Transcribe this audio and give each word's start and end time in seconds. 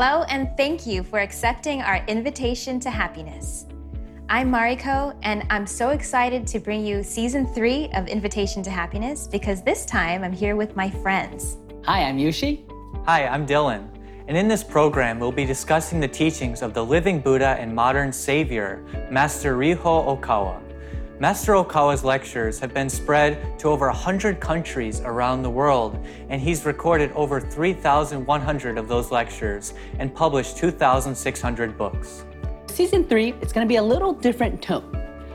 Hello, 0.00 0.22
and 0.28 0.56
thank 0.56 0.86
you 0.86 1.02
for 1.02 1.18
accepting 1.18 1.82
our 1.82 2.04
invitation 2.06 2.78
to 2.78 2.88
happiness. 2.88 3.66
I'm 4.28 4.48
Mariko, 4.48 5.12
and 5.24 5.44
I'm 5.50 5.66
so 5.66 5.88
excited 5.88 6.46
to 6.46 6.60
bring 6.60 6.86
you 6.86 7.02
season 7.02 7.52
three 7.52 7.90
of 7.94 8.06
Invitation 8.06 8.62
to 8.62 8.70
Happiness 8.70 9.26
because 9.26 9.60
this 9.60 9.84
time 9.84 10.22
I'm 10.22 10.32
here 10.32 10.54
with 10.54 10.76
my 10.76 10.88
friends. 10.88 11.56
Hi, 11.84 12.04
I'm 12.04 12.16
Yushi. 12.16 12.62
Hi, 13.06 13.26
I'm 13.26 13.44
Dylan. 13.44 13.88
And 14.28 14.36
in 14.36 14.46
this 14.46 14.62
program, 14.62 15.18
we'll 15.18 15.32
be 15.32 15.44
discussing 15.44 15.98
the 15.98 16.06
teachings 16.06 16.62
of 16.62 16.74
the 16.74 16.84
living 16.84 17.18
Buddha 17.18 17.56
and 17.58 17.74
modern 17.74 18.12
savior, 18.12 18.84
Master 19.10 19.56
Ryuho 19.56 20.16
Okawa. 20.16 20.62
Master 21.20 21.54
Okawa's 21.54 22.04
lectures 22.04 22.60
have 22.60 22.72
been 22.72 22.88
spread 22.88 23.58
to 23.58 23.70
over 23.70 23.86
100 23.88 24.38
countries 24.38 25.00
around 25.00 25.42
the 25.42 25.50
world, 25.50 25.98
and 26.28 26.40
he's 26.40 26.64
recorded 26.64 27.10
over 27.10 27.40
3,100 27.40 28.78
of 28.78 28.86
those 28.86 29.10
lectures 29.10 29.74
and 29.98 30.14
published 30.14 30.56
2,600 30.58 31.76
books. 31.76 32.24
Season 32.68 33.02
three, 33.02 33.34
it's 33.40 33.52
going 33.52 33.66
to 33.66 33.68
be 33.68 33.76
a 33.76 33.82
little 33.82 34.12
different 34.12 34.62
tone. 34.62 34.94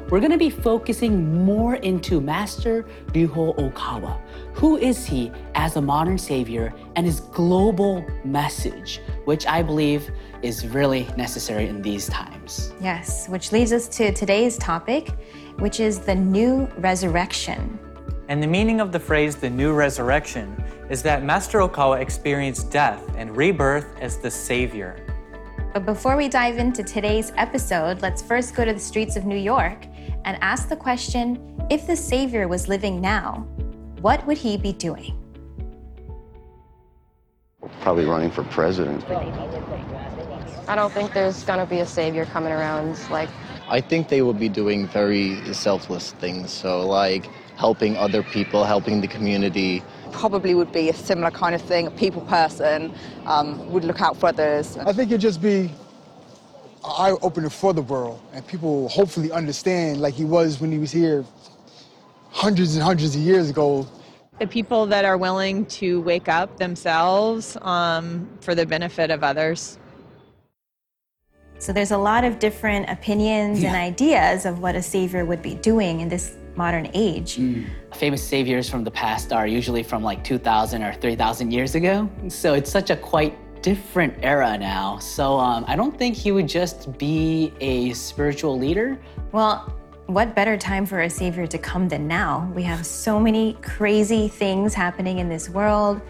We're 0.09 0.21
going 0.21 0.31
to 0.31 0.37
be 0.37 0.49
focusing 0.49 1.43
more 1.43 1.75
into 1.75 2.21
Master 2.21 2.85
Ryuho 3.07 3.57
Okawa. 3.57 4.21
Who 4.53 4.77
is 4.77 5.05
he 5.05 5.33
as 5.55 5.75
a 5.75 5.81
modern 5.81 6.17
savior 6.17 6.73
and 6.95 7.05
his 7.05 7.19
global 7.19 8.05
message, 8.23 9.01
which 9.25 9.45
I 9.47 9.61
believe 9.61 10.09
is 10.43 10.67
really 10.67 11.07
necessary 11.17 11.67
in 11.67 11.81
these 11.81 12.07
times. 12.09 12.73
Yes, 12.81 13.27
which 13.29 13.51
leads 13.51 13.71
us 13.71 13.87
to 13.87 14.13
today's 14.13 14.57
topic, 14.57 15.09
which 15.59 15.79
is 15.79 15.99
the 15.99 16.15
new 16.15 16.65
resurrection. 16.77 17.79
And 18.27 18.41
the 18.41 18.47
meaning 18.47 18.79
of 18.79 18.91
the 18.91 18.99
phrase 18.99 19.35
the 19.35 19.49
new 19.49 19.73
resurrection 19.73 20.63
is 20.89 21.01
that 21.03 21.23
Master 21.23 21.59
Okawa 21.59 21.99
experienced 21.99 22.71
death 22.71 23.01
and 23.17 23.35
rebirth 23.35 23.97
as 23.99 24.17
the 24.17 24.31
savior. 24.31 25.05
But 25.73 25.85
before 25.85 26.15
we 26.15 26.29
dive 26.29 26.57
into 26.57 26.83
today's 26.83 27.31
episode, 27.35 28.01
let's 28.01 28.21
first 28.21 28.55
go 28.55 28.63
to 28.63 28.73
the 28.73 28.79
streets 28.79 29.15
of 29.15 29.25
New 29.25 29.37
York 29.37 29.87
and 30.25 30.37
ask 30.41 30.69
the 30.69 30.75
question 30.75 31.39
if 31.69 31.87
the 31.87 31.95
Savior 31.95 32.47
was 32.47 32.67
living 32.67 33.01
now, 33.01 33.47
what 34.01 34.25
would 34.27 34.37
he 34.37 34.57
be 34.57 34.73
doing? 34.73 35.17
Probably 37.81 38.05
running 38.05 38.29
for 38.29 38.43
president. 38.43 39.03
I 40.67 40.75
don't 40.75 40.93
think 40.93 41.13
there's 41.13 41.43
gonna 41.43 41.65
be 41.65 41.79
a 41.79 41.85
savior 41.85 42.25
coming 42.25 42.51
around. 42.51 42.97
Like, 43.09 43.29
I 43.69 43.81
think 43.81 44.09
they 44.09 44.21
will 44.21 44.33
be 44.33 44.49
doing 44.49 44.87
very 44.87 45.53
selfless 45.53 46.11
things. 46.13 46.51
So, 46.51 46.85
like 46.87 47.29
helping 47.55 47.95
other 47.97 48.23
people, 48.23 48.63
helping 48.63 49.01
the 49.01 49.07
community. 49.07 49.83
Probably 50.11 50.53
would 50.53 50.71
be 50.71 50.89
a 50.89 50.93
similar 50.93 51.31
kind 51.31 51.55
of 51.55 51.61
thing. 51.61 51.87
A 51.87 51.91
people 51.91 52.21
person 52.21 52.93
um, 53.25 53.71
would 53.71 53.83
look 53.83 54.01
out 54.01 54.17
for 54.17 54.27
others. 54.27 54.77
I 54.77 54.93
think 54.93 55.11
it'd 55.11 55.21
just 55.21 55.41
be 55.41 55.71
eye 56.83 57.15
opener 57.21 57.49
for 57.49 57.73
the 57.73 57.81
world, 57.81 58.21
and 58.33 58.45
people 58.45 58.81
will 58.81 58.89
hopefully 58.89 59.31
understand 59.31 60.01
like 60.01 60.13
he 60.13 60.25
was 60.25 60.59
when 60.59 60.71
he 60.71 60.77
was 60.77 60.91
here 60.91 61.25
hundreds 62.31 62.75
and 62.75 62.83
hundreds 62.83 63.15
of 63.15 63.21
years 63.21 63.49
ago. 63.49 63.87
The 64.39 64.47
people 64.47 64.85
that 64.87 65.05
are 65.05 65.17
willing 65.17 65.65
to 65.67 66.01
wake 66.01 66.27
up 66.27 66.57
themselves 66.57 67.55
um, 67.61 68.27
for 68.41 68.55
the 68.55 68.65
benefit 68.65 69.11
of 69.11 69.23
others. 69.23 69.77
So 71.63 71.71
there's 71.71 71.91
a 71.91 71.97
lot 71.97 72.25
of 72.25 72.39
different 72.39 72.89
opinions 72.89 73.63
yeah. 73.63 73.69
and 73.69 73.77
ideas 73.77 74.45
of 74.45 74.59
what 74.59 74.75
a 74.75 74.81
savior 74.81 75.23
would 75.23 75.41
be 75.41 75.55
doing 75.55 76.01
in 76.01 76.09
this 76.09 76.35
modern 76.57 76.89
age. 76.93 77.37
Mm. 77.37 77.69
Famous 77.95 78.21
saviors 78.21 78.69
from 78.69 78.83
the 78.83 78.91
past 78.91 79.31
are 79.31 79.47
usually 79.47 79.81
from 79.81 80.03
like 80.03 80.25
2,000 80.25 80.83
or 80.83 80.91
3,000 80.91 81.51
years 81.51 81.75
ago. 81.75 82.09
So 82.27 82.53
it's 82.53 82.69
such 82.69 82.89
a 82.89 82.97
quite 82.97 83.37
different 83.61 84.13
era 84.21 84.57
now. 84.57 84.97
So 84.97 85.39
um, 85.39 85.63
I 85.65 85.77
don't 85.77 85.97
think 85.97 86.17
he 86.17 86.33
would 86.33 86.49
just 86.49 86.97
be 86.97 87.53
a 87.61 87.93
spiritual 87.93 88.59
leader. 88.59 88.99
Well, 89.31 89.73
what 90.07 90.35
better 90.35 90.57
time 90.57 90.85
for 90.85 91.03
a 91.03 91.09
savior 91.09 91.47
to 91.47 91.57
come 91.57 91.87
than 91.87 92.09
now? 92.09 92.51
We 92.53 92.63
have 92.63 92.85
so 92.85 93.21
many 93.21 93.53
crazy 93.61 94.27
things 94.27 94.73
happening 94.73 95.19
in 95.19 95.29
this 95.29 95.49
world. 95.49 96.01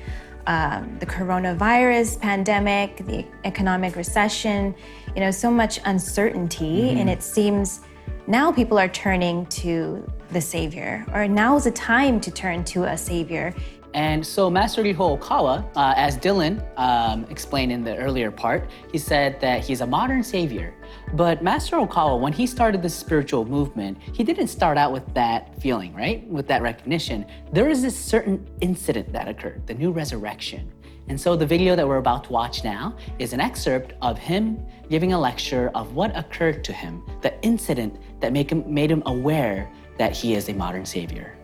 Um, 0.46 0.98
the 1.00 1.06
coronavirus 1.06 2.20
pandemic, 2.20 2.98
the 3.08 3.26
economic 3.46 3.96
recession, 3.96 4.76
you 5.16 5.22
know, 5.22 5.32
so 5.32 5.50
much 5.50 5.80
uncertainty. 5.86 6.82
Mm-hmm. 6.82 6.98
And 7.00 7.10
it 7.10 7.24
seems 7.24 7.82
now 8.28 8.52
people 8.52 8.78
are 8.78 8.90
turning 8.90 9.46
to 9.48 10.06
the 10.32 10.42
Savior, 10.42 11.06
or 11.14 11.28
now 11.28 11.56
is 11.56 11.66
a 11.66 11.72
time 11.72 12.20
to 12.22 12.32
turn 12.32 12.64
to 12.66 12.84
a 12.84 12.98
Savior. 12.98 13.54
And 13.94 14.26
so 14.26 14.50
Master 14.50 14.84
Ryuho 14.84 15.20
Okawa, 15.20 15.64
uh, 15.76 15.94
as 15.96 16.18
Dylan 16.18 16.66
um, 16.78 17.26
explained 17.30 17.72
in 17.72 17.84
the 17.84 17.96
earlier 17.98 18.32
part, 18.32 18.70
he 18.92 18.98
said 18.98 19.40
that 19.40 19.64
he's 19.64 19.82
a 19.82 19.88
modern 19.88 20.24
savior. 20.24 20.74
But 21.14 21.44
Master 21.44 21.76
Okawa, 21.78 22.20
when 22.20 22.34
he 22.34 22.48
started 22.48 22.82
this 22.82 22.96
spiritual 22.96 23.46
movement, 23.46 24.00
he 24.14 24.24
didn't 24.24 24.48
start 24.48 24.80
out 24.80 24.92
with 24.92 25.06
that 25.14 25.62
feeling, 25.62 25.94
right? 25.94 26.28
With 26.28 26.48
that 26.48 26.64
recognition. 26.64 27.28
There 27.52 27.70
is 27.70 27.84
this 27.84 27.96
certain 27.96 28.48
incident 28.62 29.14
that 29.14 29.28
occurred, 29.28 29.68
the 29.68 29.76
new 29.76 29.92
resurrection. 29.92 30.72
And 31.10 31.20
so 31.20 31.36
the 31.36 31.46
video 31.46 31.76
that 31.76 31.88
we're 31.88 31.98
about 31.98 32.24
to 32.26 32.32
watch 32.32 32.64
now 32.64 32.98
is 33.20 33.32
an 33.34 33.40
excerpt 33.40 33.94
of 34.02 34.18
him 34.18 34.66
giving 34.90 35.14
a 35.14 35.20
lecture 35.20 35.70
of 35.76 35.94
what 35.94 36.18
occurred 36.18 36.64
to 36.64 36.74
him, 36.74 37.04
the 37.22 37.40
incident 37.44 38.00
that 38.20 38.34
make 38.34 38.52
him, 38.52 38.64
made 38.74 38.90
him 38.90 39.04
aware 39.06 39.70
that 40.00 40.14
he 40.16 40.34
is 40.34 40.50
a 40.50 40.54
modern 40.54 40.86
savior. 40.86 41.38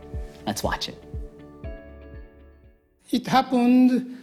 Let's 0.48 0.64
watch 0.64 0.90
it. 0.90 1.04
It 3.12 3.28
happened 3.28 4.18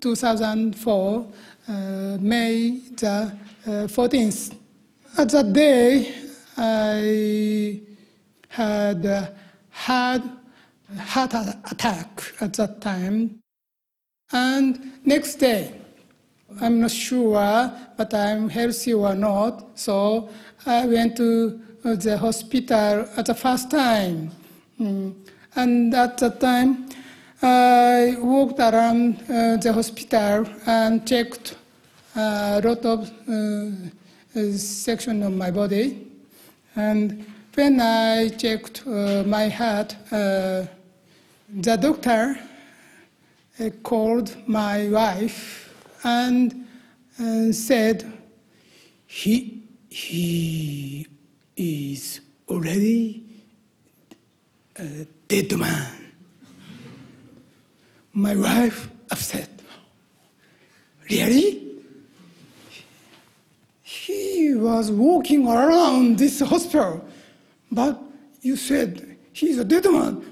2004, 0.00 1.26
uh, 1.68 2.18
May 2.20 2.80
the 2.96 3.36
uh, 3.66 3.70
14th. 3.86 4.56
At 5.18 5.30
that 5.30 5.52
day, 5.52 6.14
I 6.56 7.80
had 8.48 9.04
a 9.04 9.34
heart 9.70 10.22
attack 11.70 12.22
at 12.40 12.54
that 12.54 12.80
time. 12.80 13.40
And 14.32 14.92
next 15.04 15.36
day, 15.36 15.74
I'm 16.60 16.80
not 16.80 16.90
sure, 16.90 17.72
but 17.96 18.14
I'm 18.14 18.48
healthy 18.48 18.94
or 18.94 19.14
not. 19.14 19.78
So 19.78 20.28
I 20.66 20.86
went 20.86 21.16
to 21.16 21.60
the 21.82 22.16
hospital 22.18 23.08
at 23.16 23.26
the 23.26 23.34
first 23.34 23.70
time. 23.70 24.30
Mm. 24.80 25.14
And 25.56 25.94
at 25.94 26.18
that 26.18 26.40
time, 26.40 26.88
I 27.42 28.16
walked 28.18 28.60
around 28.60 29.22
uh, 29.28 29.56
the 29.56 29.72
hospital 29.72 30.46
and 30.66 31.06
checked 31.06 31.56
a 32.14 32.60
lot 32.62 32.84
of 32.84 33.10
uh, 33.28 33.70
section 34.56 35.22
of 35.22 35.32
my 35.32 35.50
body. 35.50 36.06
And 36.76 37.26
when 37.54 37.80
I 37.80 38.28
checked 38.28 38.82
uh, 38.86 39.24
my 39.26 39.48
heart, 39.48 39.96
uh, 40.12 40.66
the 41.48 41.76
doctor 41.76 42.38
uh, 43.58 43.70
called 43.82 44.36
my 44.46 44.88
wife 44.88 45.74
and 46.04 46.66
uh, 47.20 47.52
said, 47.52 48.10
he, 49.06 49.62
he 49.88 51.06
is 51.56 52.20
already 52.48 53.24
a 54.76 55.06
dead 55.28 55.58
man 55.58 56.00
my 58.12 58.34
wife 58.34 58.90
upset. 59.10 59.48
Really? 61.10 61.69
He 64.50 64.56
was 64.56 64.90
walking 64.90 65.46
around 65.46 66.18
this 66.18 66.40
hospital, 66.40 67.04
but 67.70 68.02
you 68.42 68.56
said 68.56 69.16
he's 69.32 69.58
a 69.58 69.64
dead 69.64 69.84
man. 69.84 70.24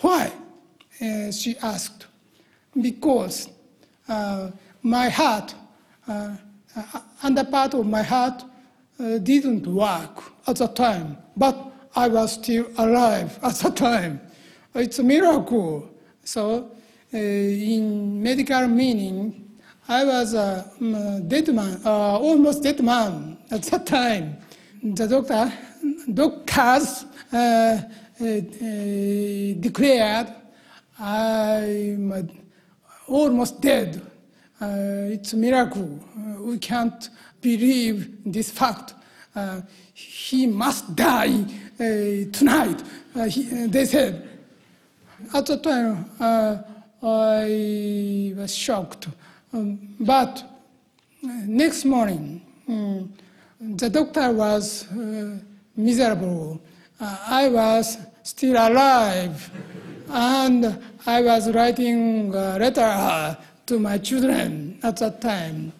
Why? 0.00 0.32
Uh, 1.00 1.30
she 1.30 1.56
asked. 1.62 2.06
Because 2.80 3.48
uh, 4.08 4.50
my 4.82 5.08
heart, 5.08 5.54
uh, 6.08 6.34
uh 6.74 7.00
under 7.22 7.44
part 7.44 7.74
of 7.74 7.86
my 7.86 8.02
heart, 8.02 8.42
uh, 8.98 9.18
didn't 9.18 9.68
work 9.68 10.24
at 10.48 10.56
the 10.56 10.66
time, 10.66 11.16
but 11.36 11.56
I 11.94 12.08
was 12.08 12.32
still 12.32 12.66
alive 12.76 13.38
at 13.44 13.54
the 13.54 13.70
time. 13.70 14.20
It's 14.74 14.98
a 14.98 15.04
miracle. 15.04 15.88
So, 16.24 16.72
uh, 17.14 17.16
in 17.16 18.20
medical 18.20 18.66
meaning, 18.66 19.45
I 19.88 20.04
was 20.04 20.34
a 20.34 20.68
um, 20.80 21.28
dead 21.28 21.54
man, 21.54 21.80
uh, 21.84 22.18
almost 22.18 22.60
dead 22.60 22.82
man 22.82 23.38
at 23.52 23.62
that 23.62 23.86
time. 23.86 24.36
The 24.82 25.06
doctor, 25.06 25.52
doctors 26.12 27.04
uh, 27.32 27.36
uh, 27.36 28.24
uh 28.24 29.54
declared 29.60 30.34
I'm 30.98 32.30
almost 33.06 33.60
dead. 33.60 34.02
Uh, 34.60 35.12
it's 35.14 35.34
a 35.34 35.36
miracle. 35.36 36.00
we 36.40 36.58
can't 36.58 37.08
believe 37.40 38.24
this 38.24 38.50
fact. 38.50 38.94
he 39.94 40.48
must 40.48 40.96
die 40.96 41.44
tonight, 42.32 42.82
he, 43.28 43.66
they 43.68 43.84
said. 43.84 44.28
At 45.32 45.46
the 45.46 45.58
time, 45.58 46.10
uh, 46.18 46.56
I 47.02 48.34
was 48.36 48.54
shocked. 48.54 49.08
Um, 49.52 49.94
but 50.00 50.44
next 51.22 51.84
morning, 51.84 52.42
mm, 52.68 53.08
the 53.60 53.88
doctor 53.88 54.32
was 54.32 54.90
uh, 54.92 55.38
miserable. 55.76 56.60
Uh, 57.00 57.18
I 57.26 57.48
was 57.48 57.98
still 58.22 58.56
alive, 58.56 59.50
and 60.08 60.78
I 61.06 61.22
was 61.22 61.52
writing 61.52 62.34
a 62.34 62.58
letter 62.58 62.80
uh, 62.80 63.34
to 63.66 63.78
my 63.78 63.98
children 63.98 64.78
at 64.82 64.96
that 64.98 65.20
time. 65.20 65.72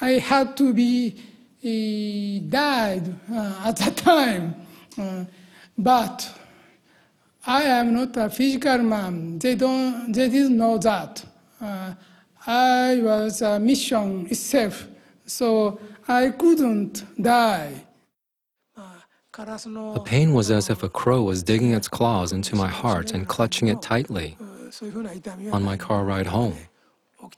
I 0.00 0.12
had 0.12 0.56
to 0.58 0.72
be 0.72 1.14
uh, 1.62 2.48
died 2.48 3.14
uh, 3.32 3.62
at 3.66 3.76
that 3.76 3.96
time, 4.10 4.54
uh, 4.98 5.24
but 5.76 6.30
I 7.46 7.62
am 7.62 7.94
not 7.94 8.16
a 8.16 8.28
physical 8.30 8.78
man. 8.78 9.38
They 9.38 9.54
don't. 9.54 10.12
They 10.12 10.28
didn't 10.28 10.56
know 10.56 10.78
that. 10.78 11.24
Uh, 11.60 11.94
I 12.46 13.00
was 13.02 13.42
a 13.42 13.60
mission 13.60 14.26
itself, 14.30 14.88
so 15.26 15.80
I 16.08 16.30
couldn't 16.30 17.04
die. 17.20 17.84
The 19.36 20.02
pain 20.04 20.34
was 20.34 20.50
as 20.50 20.70
if 20.70 20.82
a 20.82 20.88
crow 20.88 21.22
was 21.22 21.42
digging 21.42 21.72
its 21.72 21.88
claws 21.88 22.32
into 22.32 22.56
my 22.56 22.68
heart 22.68 23.12
and 23.12 23.26
clutching 23.28 23.68
it 23.68 23.80
tightly 23.80 24.36
on 25.52 25.62
my 25.62 25.76
car 25.76 26.04
ride 26.04 26.26
home. 26.26 26.56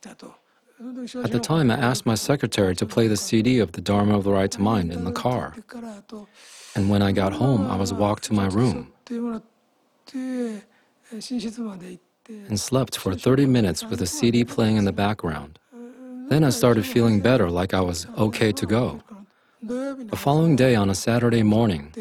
At 0.05 1.31
the 1.31 1.41
time, 1.41 1.71
I 1.71 1.75
asked 1.77 2.07
my 2.07 2.15
secretary 2.15 2.75
to 2.77 2.87
play 2.87 3.07
the 3.07 3.17
CD 3.17 3.59
of 3.61 3.73
the 3.73 3.81
Dharma 3.81 4.17
of 4.17 4.25
the 4.25 4.33
Right 4.33 4.51
to 4.51 4.61
Mind 4.61 4.93
in 4.93 5.05
the 5.05 5.13
car. 5.13 5.55
And 6.75 6.89
when 6.89 7.03
I 7.03 7.13
got 7.13 7.33
home, 7.33 7.71
I 7.71 7.77
was 7.77 7.93
walked 7.93 8.25
to 8.25 8.33
my 8.33 8.47
room 8.47 8.93
and 12.49 12.59
slept 12.59 12.97
for 12.97 13.15
30 13.15 13.47
minutes 13.47 13.85
with 13.85 14.01
a 14.03 14.07
CD 14.07 14.45
playing 14.45 14.77
in 14.77 14.85
the 14.85 14.93
background. 14.93 15.59
Then 16.29 16.45
I 16.45 16.51
started 16.51 16.85
feeling 16.87 17.21
better, 17.21 17.51
like 17.51 17.75
I 17.75 17.81
was 17.81 18.07
okay 18.17 18.53
to 18.53 18.67
go. 18.67 19.03
The 19.63 20.17
following 20.17 20.57
day, 20.57 20.75
on 20.75 20.91
a 20.91 20.95
Saturday 20.95 21.43
morning, 21.43 21.93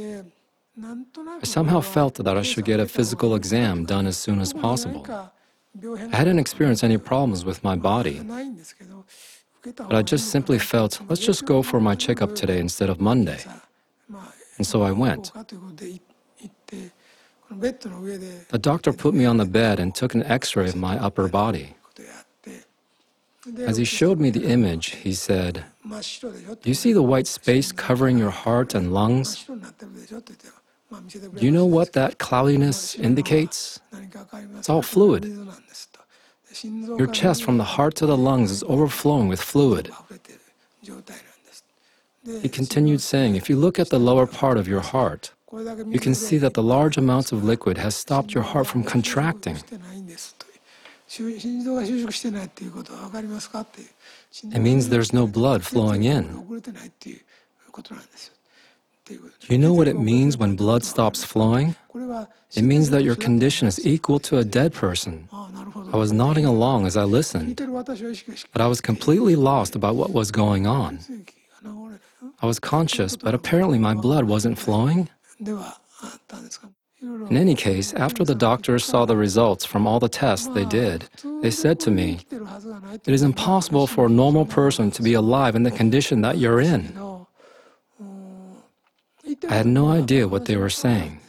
I 0.81 1.43
somehow 1.43 1.81
felt 1.81 2.15
that 2.15 2.37
I 2.37 2.41
should 2.41 2.65
get 2.65 2.79
a 2.79 2.87
physical 2.87 3.35
exam 3.35 3.85
done 3.85 4.07
as 4.07 4.17
soon 4.17 4.39
as 4.39 4.53
possible. 4.53 5.05
I 6.11 6.15
hadn't 6.15 6.39
experienced 6.39 6.83
any 6.83 6.97
problems 6.97 7.45
with 7.45 7.63
my 7.63 7.75
body, 7.75 8.21
but 9.77 9.95
I 9.95 10.01
just 10.01 10.29
simply 10.29 10.59
felt, 10.59 10.99
let's 11.07 11.21
just 11.21 11.45
go 11.45 11.61
for 11.61 11.79
my 11.79 11.95
checkup 11.95 12.35
today 12.35 12.59
instead 12.59 12.89
of 12.89 12.99
Monday. 12.99 13.39
And 14.57 14.65
so 14.65 14.81
I 14.81 14.91
went. 14.91 15.31
The 17.51 18.59
doctor 18.59 18.93
put 18.93 19.13
me 19.13 19.25
on 19.25 19.37
the 19.37 19.45
bed 19.45 19.79
and 19.79 19.93
took 19.93 20.13
an 20.13 20.23
x 20.23 20.55
ray 20.55 20.69
of 20.69 20.75
my 20.75 20.97
upper 20.97 21.27
body. 21.27 21.75
As 23.65 23.77
he 23.77 23.85
showed 23.85 24.19
me 24.19 24.29
the 24.29 24.45
image, 24.45 24.91
he 24.91 25.13
said, 25.13 25.65
you 26.63 26.73
see 26.73 26.93
the 26.93 27.01
white 27.01 27.27
space 27.27 27.71
covering 27.71 28.17
your 28.17 28.29
heart 28.29 28.75
and 28.75 28.93
lungs? 28.93 29.45
Do 29.45 31.45
you 31.45 31.51
know 31.51 31.65
what 31.65 31.93
that 31.93 32.19
cloudiness 32.19 32.95
indicates? 32.95 33.79
It's 34.57 34.69
all 34.69 34.81
fluid. 34.81 35.25
Your 36.63 37.07
chest 37.07 37.43
from 37.43 37.57
the 37.57 37.63
heart 37.63 37.95
to 37.95 38.05
the 38.05 38.17
lungs 38.17 38.51
is 38.51 38.63
overflowing 38.63 39.27
with 39.27 39.41
fluid. 39.41 39.91
He 42.41 42.49
continued 42.49 43.01
saying, 43.01 43.35
If 43.35 43.49
you 43.49 43.55
look 43.55 43.79
at 43.79 43.89
the 43.89 43.99
lower 43.99 44.27
part 44.27 44.57
of 44.57 44.67
your 44.67 44.81
heart, 44.81 45.31
you 45.51 45.99
can 45.99 46.15
see 46.15 46.37
that 46.37 46.53
the 46.53 46.63
large 46.63 46.97
amounts 46.97 47.31
of 47.31 47.43
liquid 47.43 47.77
has 47.77 47.95
stopped 47.95 48.33
your 48.33 48.43
heart 48.43 48.67
from 48.67 48.83
contracting. 48.83 49.57
It 54.43 54.59
means 54.59 54.89
there's 54.89 55.13
no 55.13 55.27
blood 55.27 55.63
flowing 55.63 56.03
in. 56.03 56.25
You 59.49 59.57
know 59.57 59.73
what 59.73 59.87
it 59.87 59.99
means 59.99 60.37
when 60.37 60.55
blood 60.55 60.85
stops 60.85 61.23
flowing? 61.23 61.75
It 62.55 62.61
means 62.61 62.89
that 62.91 63.03
your 63.03 63.15
condition 63.15 63.67
is 63.67 63.85
equal 63.85 64.19
to 64.19 64.37
a 64.37 64.45
dead 64.45 64.73
person. 64.73 65.27
I 65.91 65.97
was 65.97 66.13
nodding 66.13 66.45
along 66.45 66.85
as 66.85 66.95
I 66.95 67.03
listened, 67.03 67.57
but 68.53 68.61
I 68.61 68.67
was 68.67 68.79
completely 68.79 69.35
lost 69.35 69.75
about 69.75 69.95
what 69.95 70.11
was 70.11 70.31
going 70.31 70.65
on. 70.65 70.99
I 72.41 72.45
was 72.45 72.59
conscious, 72.59 73.17
but 73.17 73.33
apparently 73.33 73.79
my 73.79 73.93
blood 73.93 74.25
wasn't 74.25 74.57
flowing. 74.57 75.09
In 77.01 77.35
any 77.35 77.55
case, 77.55 77.93
after 77.93 78.23
the 78.23 78.35
doctors 78.35 78.85
saw 78.85 79.05
the 79.05 79.17
results 79.17 79.65
from 79.65 79.87
all 79.87 79.99
the 79.99 80.09
tests 80.09 80.47
they 80.47 80.65
did, 80.65 81.09
they 81.41 81.49
said 81.49 81.79
to 81.81 81.91
me, 81.91 82.19
It 82.31 83.13
is 83.13 83.23
impossible 83.23 83.87
for 83.87 84.05
a 84.05 84.09
normal 84.09 84.45
person 84.45 84.91
to 84.91 85.01
be 85.01 85.15
alive 85.15 85.55
in 85.55 85.63
the 85.63 85.71
condition 85.71 86.21
that 86.21 86.37
you're 86.37 86.61
in. 86.61 86.95
I 89.49 89.53
had 89.53 89.65
no 89.65 89.89
idea 89.89 90.27
what 90.27 90.45
they 90.45 90.57
were 90.57 90.69
saying. 90.69 91.19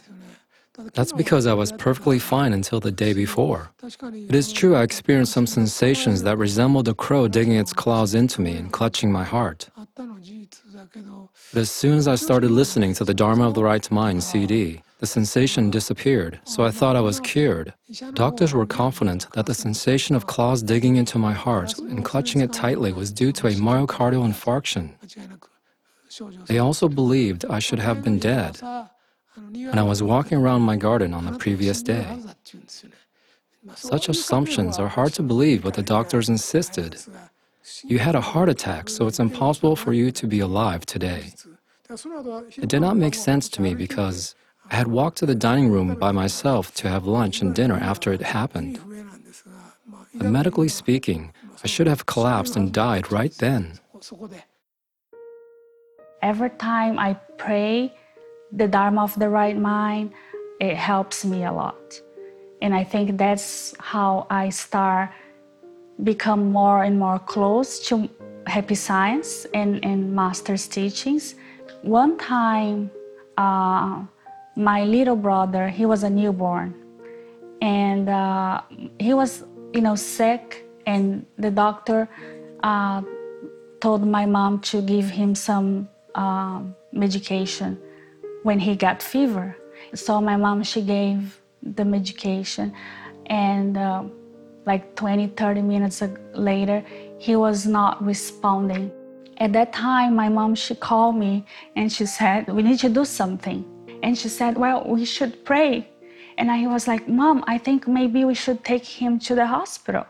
That's 0.93 1.13
because 1.13 1.45
I 1.45 1.53
was 1.53 1.71
perfectly 1.71 2.17
fine 2.17 2.51
until 2.51 2.79
the 2.79 2.91
day 2.91 3.13
before. 3.13 3.71
It 3.83 4.33
is 4.33 4.51
true 4.51 4.75
I 4.75 4.81
experienced 4.83 5.33
some 5.33 5.45
sensations 5.45 6.23
that 6.23 6.37
resembled 6.37 6.87
a 6.87 6.95
crow 6.95 7.27
digging 7.27 7.55
its 7.55 7.73
claws 7.73 8.15
into 8.15 8.41
me 8.41 8.57
and 8.57 8.71
clutching 8.71 9.11
my 9.11 9.23
heart. 9.23 9.69
But 9.95 11.59
as 11.59 11.69
soon 11.69 11.97
as 11.97 12.07
I 12.07 12.15
started 12.15 12.49
listening 12.49 12.95
to 12.95 13.03
the 13.03 13.13
Dharma 13.13 13.47
of 13.47 13.53
the 13.53 13.63
Right 13.63 13.89
Mind 13.91 14.23
CD, 14.23 14.81
the 14.99 15.05
sensation 15.05 15.69
disappeared, 15.69 16.39
so 16.43 16.63
I 16.63 16.71
thought 16.71 16.95
I 16.95 17.01
was 17.01 17.19
cured. 17.19 17.73
Doctors 18.13 18.53
were 18.53 18.65
confident 18.65 19.27
that 19.33 19.45
the 19.45 19.53
sensation 19.53 20.15
of 20.15 20.25
claws 20.27 20.63
digging 20.63 20.95
into 20.95 21.19
my 21.19 21.33
heart 21.33 21.77
and 21.77 22.03
clutching 22.03 22.41
it 22.41 22.51
tightly 22.51 22.93
was 22.93 23.11
due 23.11 23.31
to 23.33 23.47
a 23.47 23.51
myocardial 23.51 24.25
infarction. 24.25 24.93
They 26.47 26.59
also 26.59 26.87
believed 26.89 27.45
I 27.45 27.59
should 27.59 27.79
have 27.79 28.03
been 28.03 28.17
dead, 28.17 28.61
and 29.35 29.79
I 29.79 29.83
was 29.83 30.03
walking 30.03 30.37
around 30.37 30.61
my 30.61 30.75
garden 30.75 31.13
on 31.13 31.25
the 31.25 31.37
previous 31.37 31.81
day. 31.81 32.05
Such 33.75 34.09
assumptions 34.09 34.77
are 34.77 34.87
hard 34.87 35.13
to 35.13 35.23
believe, 35.23 35.63
but 35.63 35.73
the 35.73 35.83
doctors 35.83 36.29
insisted. 36.29 36.97
You 37.83 37.99
had 37.99 38.15
a 38.15 38.21
heart 38.21 38.49
attack, 38.49 38.89
so 38.89 39.07
it's 39.07 39.19
impossible 39.19 39.75
for 39.75 39.93
you 39.93 40.11
to 40.11 40.27
be 40.27 40.39
alive 40.39 40.85
today. 40.85 41.33
It 41.89 42.69
did 42.69 42.81
not 42.81 42.97
make 42.97 43.15
sense 43.15 43.47
to 43.49 43.61
me 43.61 43.73
because 43.73 44.35
I 44.69 44.75
had 44.75 44.87
walked 44.87 45.17
to 45.19 45.25
the 45.25 45.35
dining 45.35 45.69
room 45.69 45.95
by 45.95 46.11
myself 46.11 46.73
to 46.75 46.89
have 46.89 47.05
lunch 47.05 47.41
and 47.41 47.55
dinner 47.55 47.77
after 47.77 48.11
it 48.11 48.21
happened. 48.21 48.79
But 50.15 50.27
medically 50.27 50.69
speaking, 50.69 51.33
I 51.63 51.67
should 51.67 51.87
have 51.87 52.05
collapsed 52.05 52.55
and 52.55 52.71
died 52.71 53.11
right 53.11 53.33
then. 53.37 53.79
Every 56.21 56.49
time 56.51 56.99
I 56.99 57.13
pray 57.37 57.93
the 58.55 58.67
Dharma 58.67 59.03
of 59.03 59.17
the 59.19 59.29
right 59.29 59.57
mind, 59.57 60.11
it 60.59 60.75
helps 60.75 61.25
me 61.25 61.43
a 61.43 61.51
lot. 61.51 61.99
And 62.61 62.73
I 62.73 62.83
think 62.83 63.17
that's 63.17 63.73
how 63.79 64.27
I 64.29 64.49
start 64.49 65.09
become 66.03 66.51
more 66.51 66.83
and 66.83 66.97
more 66.97 67.19
close 67.19 67.79
to 67.87 68.09
happy 68.47 68.75
science 68.75 69.45
and, 69.53 69.83
and 69.83 70.13
master's 70.13 70.67
teachings. 70.67 71.35
One 71.81 72.17
time, 72.17 72.91
uh, 73.37 74.03
my 74.55 74.85
little 74.85 75.15
brother, 75.15 75.67
he 75.67 75.85
was 75.85 76.03
a 76.03 76.09
newborn, 76.09 76.75
and 77.61 78.09
uh, 78.09 78.61
he 78.99 79.13
was, 79.13 79.43
you 79.73 79.81
know, 79.81 79.95
sick, 79.95 80.65
and 80.85 81.25
the 81.37 81.49
doctor 81.49 82.07
uh, 82.61 83.01
told 83.81 84.05
my 84.07 84.25
mom 84.25 84.59
to 84.61 84.81
give 84.81 85.09
him 85.09 85.35
some 85.35 85.89
um, 86.15 86.75
medication 86.91 87.79
when 88.43 88.59
he 88.59 88.75
got 88.75 89.01
fever. 89.01 89.57
So 89.95 90.21
my 90.21 90.37
mom, 90.37 90.63
she 90.63 90.81
gave 90.81 91.41
the 91.61 91.85
medication, 91.85 92.73
and 93.27 93.77
uh, 93.77 94.03
like 94.65 94.95
20, 94.95 95.27
30 95.27 95.61
minutes 95.61 96.01
later, 96.33 96.83
he 97.19 97.35
was 97.35 97.65
not 97.65 98.03
responding. 98.03 98.91
At 99.37 99.53
that 99.53 99.73
time, 99.73 100.15
my 100.15 100.29
mom, 100.29 100.55
she 100.55 100.75
called 100.75 101.15
me 101.15 101.45
and 101.75 101.91
she 101.91 102.05
said, 102.05 102.47
we 102.47 102.61
need 102.61 102.79
to 102.79 102.89
do 102.89 103.03
something. 103.03 103.65
And 104.03 104.17
she 104.17 104.29
said, 104.29 104.57
well, 104.57 104.83
we 104.85 105.05
should 105.05 105.43
pray. 105.43 105.89
And 106.37 106.51
I 106.51 106.67
was 106.67 106.87
like, 106.87 107.07
mom, 107.07 107.43
I 107.47 107.57
think 107.57 107.87
maybe 107.87 108.25
we 108.25 108.35
should 108.35 108.63
take 108.63 108.85
him 108.85 109.19
to 109.19 109.35
the 109.35 109.47
hospital, 109.47 110.05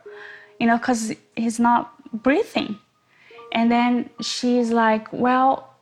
you 0.60 0.68
know, 0.68 0.78
because 0.78 1.14
he's 1.36 1.60
not 1.60 1.94
breathing. 2.12 2.78
And 3.52 3.72
then 3.72 4.10
she's 4.22 4.72
like, 4.72 5.12
well, 5.14 5.73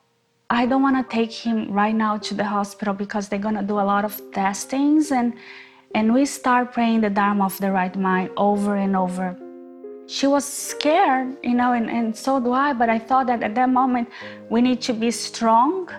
I 0.51 0.65
don't 0.65 0.81
want 0.81 0.97
to 0.97 1.15
take 1.15 1.31
him 1.31 1.71
right 1.71 1.95
now 1.95 2.17
to 2.17 2.33
the 2.33 2.43
hospital 2.43 2.93
because 2.93 3.29
they're 3.29 3.39
going 3.39 3.55
to 3.55 3.63
do 3.63 3.79
a 3.79 3.87
lot 3.93 4.03
of 4.03 4.21
testings 4.33 5.11
and 5.11 5.33
and 5.95 6.13
we 6.13 6.25
start 6.25 6.73
praying 6.73 7.01
the 7.01 7.09
Dharma 7.09 7.45
of 7.45 7.57
the 7.59 7.71
right 7.71 7.95
mind 7.95 8.31
over 8.35 8.75
and 8.75 8.95
over. 8.95 9.37
She 10.07 10.27
was 10.27 10.45
scared, 10.45 11.37
you 11.41 11.53
know, 11.53 11.71
and, 11.71 11.89
and 11.89 12.15
so 12.15 12.39
do 12.39 12.51
I, 12.51 12.73
but 12.73 12.89
I 12.89 12.99
thought 12.99 13.27
that 13.27 13.43
at 13.43 13.55
that 13.55 13.69
moment 13.69 14.09
we 14.49 14.61
need 14.61 14.81
to 14.81 14.93
be 14.93 15.11
strong 15.11 15.89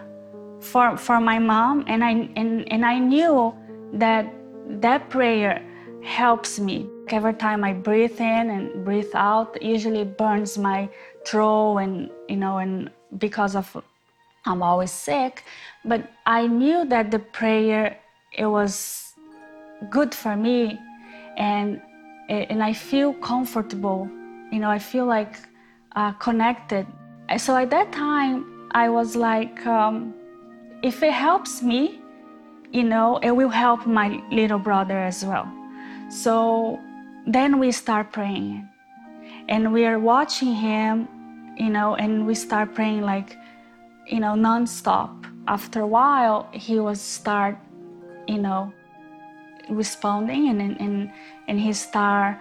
for, 0.60 0.96
for 0.96 1.20
my 1.20 1.38
mom. 1.38 1.84
And 1.88 2.04
I, 2.04 2.30
and, 2.36 2.70
and 2.72 2.86
I 2.86 2.98
knew 2.98 3.54
that 3.94 4.32
that 4.80 5.10
prayer 5.10 5.62
helps 6.02 6.58
me. 6.58 6.88
Every 7.08 7.34
time 7.34 7.64
I 7.64 7.72
breathe 7.74 8.18
in 8.20 8.50
and 8.50 8.84
breathe 8.84 9.14
out, 9.14 9.62
usually 9.62 10.04
burns 10.04 10.56
my 10.56 10.88
throat 11.26 11.78
and 11.78 12.10
you 12.28 12.36
know 12.36 12.58
and 12.58 12.90
because 13.18 13.54
of 13.54 13.76
I'm 14.44 14.62
always 14.62 14.90
sick, 14.90 15.44
but 15.84 16.10
I 16.26 16.46
knew 16.46 16.84
that 16.86 17.10
the 17.10 17.18
prayer 17.18 17.98
it 18.32 18.46
was 18.46 19.14
good 19.90 20.14
for 20.14 20.36
me 20.36 20.78
and 21.36 21.80
and 22.28 22.62
I 22.62 22.72
feel 22.72 23.12
comfortable. 23.14 24.08
You 24.50 24.58
know, 24.58 24.70
I 24.70 24.78
feel 24.78 25.06
like 25.06 25.36
uh, 25.96 26.12
connected. 26.12 26.86
So 27.36 27.56
at 27.56 27.70
that 27.70 27.92
time, 27.92 28.68
I 28.72 28.88
was 28.88 29.16
like, 29.16 29.66
um, 29.66 30.14
if 30.82 31.02
it 31.02 31.12
helps 31.12 31.62
me, 31.62 32.00
you 32.72 32.84
know, 32.84 33.18
it 33.18 33.30
will 33.30 33.50
help 33.50 33.86
my 33.86 34.20
little 34.30 34.58
brother 34.58 34.98
as 34.98 35.24
well. 35.24 35.46
So 36.10 36.80
then 37.26 37.58
we 37.58 37.70
start 37.72 38.12
praying, 38.12 38.68
and 39.48 39.72
we 39.72 39.84
are 39.86 39.98
watching 39.98 40.54
him, 40.54 41.08
you 41.58 41.70
know, 41.70 41.94
and 41.96 42.26
we 42.26 42.34
start 42.34 42.74
praying 42.74 43.02
like, 43.02 43.36
you 44.06 44.20
know, 44.20 44.34
nonstop. 44.34 45.10
After 45.48 45.80
a 45.80 45.86
while, 45.86 46.48
he 46.52 46.78
was 46.78 47.00
start, 47.00 47.58
you 48.28 48.38
know, 48.38 48.72
responding 49.68 50.48
and 50.48 50.60
and 50.80 51.10
and 51.48 51.60
he 51.60 51.72
start 51.72 52.38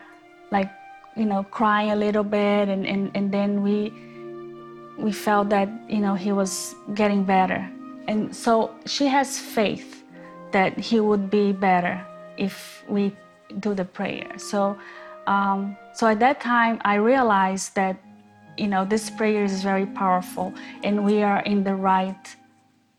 like 0.51 0.69
you 1.15 1.25
know 1.25 1.43
crying 1.43 1.91
a 1.91 1.95
little 1.95 2.23
bit 2.23 2.69
and 2.69 2.85
and, 2.85 3.11
and 3.15 3.31
then 3.31 3.61
we 3.61 3.91
we 4.97 5.11
felt 5.11 5.49
that 5.49 5.69
you 5.89 5.99
know 5.99 6.15
he 6.15 6.31
was 6.31 6.75
getting 6.93 7.23
better 7.23 7.69
and 8.07 8.35
so 8.35 8.73
she 8.85 9.07
has 9.07 9.37
faith 9.37 10.03
that 10.51 10.77
he 10.77 10.99
would 10.99 11.29
be 11.29 11.51
better 11.51 12.05
if 12.37 12.83
we 12.87 13.15
do 13.59 13.73
the 13.73 13.85
prayer 13.85 14.27
so 14.37 14.77
um, 15.27 15.77
so 15.93 16.07
at 16.07 16.19
that 16.19 16.39
time 16.39 16.79
i 16.83 16.95
realized 16.95 17.75
that 17.75 17.95
you 18.61 18.67
know 18.67 18.85
this 18.85 19.09
prayer 19.09 19.43
is 19.43 19.63
very 19.63 19.87
powerful 19.87 20.53
and 20.83 21.03
we 21.03 21.23
are 21.23 21.39
in 21.39 21.63
the 21.63 21.73
right 21.73 22.35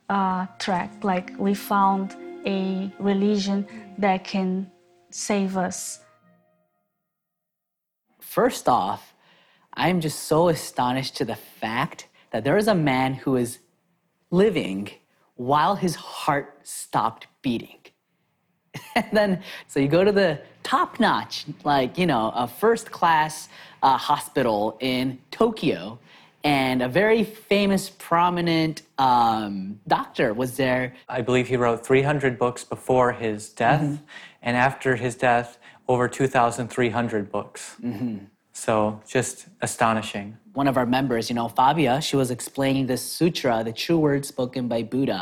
uh, 0.08 0.44
track 0.58 0.90
like 1.04 1.32
we 1.38 1.54
found 1.54 2.16
a 2.44 2.90
religion 2.98 3.64
that 3.96 4.24
can 4.24 4.68
save 5.10 5.56
us. 5.56 6.00
First 8.18 8.68
off, 8.68 9.14
I'm 9.74 10.00
just 10.00 10.24
so 10.24 10.48
astonished 10.48 11.16
to 11.18 11.24
the 11.24 11.36
fact 11.36 12.08
that 12.32 12.42
there 12.42 12.56
is 12.56 12.66
a 12.66 12.74
man 12.74 13.14
who 13.14 13.36
is 13.36 13.60
living 14.32 14.90
while 15.36 15.76
his 15.76 15.94
heart 15.94 16.58
stopped 16.64 17.28
beating. 17.40 17.78
and 18.96 19.10
then, 19.12 19.42
so 19.68 19.78
you 19.78 19.86
go 19.86 20.02
to 20.02 20.12
the 20.12 20.40
top 20.72 20.98
notch, 20.98 21.44
like, 21.64 21.98
you 21.98 22.06
know, 22.06 22.32
a 22.34 22.46
first 22.48 22.90
class 22.90 23.50
uh, 23.82 23.98
hospital 23.98 24.78
in 24.80 25.18
Tokyo, 25.30 25.98
and 26.44 26.80
a 26.82 26.88
very 26.88 27.22
famous, 27.24 27.90
prominent 27.90 28.80
um, 28.98 29.78
doctor 29.86 30.32
was 30.32 30.56
there. 30.56 30.94
I 31.10 31.20
believe 31.20 31.46
he 31.54 31.58
wrote 31.58 31.84
300 31.84 32.38
books 32.38 32.64
before 32.64 33.12
his 33.12 33.50
death, 33.64 33.82
Mhm. 33.82 33.98
and 34.46 34.56
after 34.56 34.96
his 34.96 35.14
death, 35.28 35.58
over 35.92 36.08
2,300 36.08 37.30
books. 37.30 37.76
So 38.54 38.74
just 39.16 39.34
astonishing. 39.60 40.26
One 40.54 40.68
of 40.72 40.76
our 40.80 40.86
members, 40.98 41.28
you 41.30 41.36
know, 41.40 41.48
Fabia, 41.48 42.00
she 42.00 42.16
was 42.22 42.30
explaining 42.30 42.86
this 42.86 43.02
sutra, 43.18 43.54
the 43.62 43.72
true 43.84 43.98
words 43.98 44.26
spoken 44.28 44.68
by 44.68 44.80
Buddha. 44.94 45.20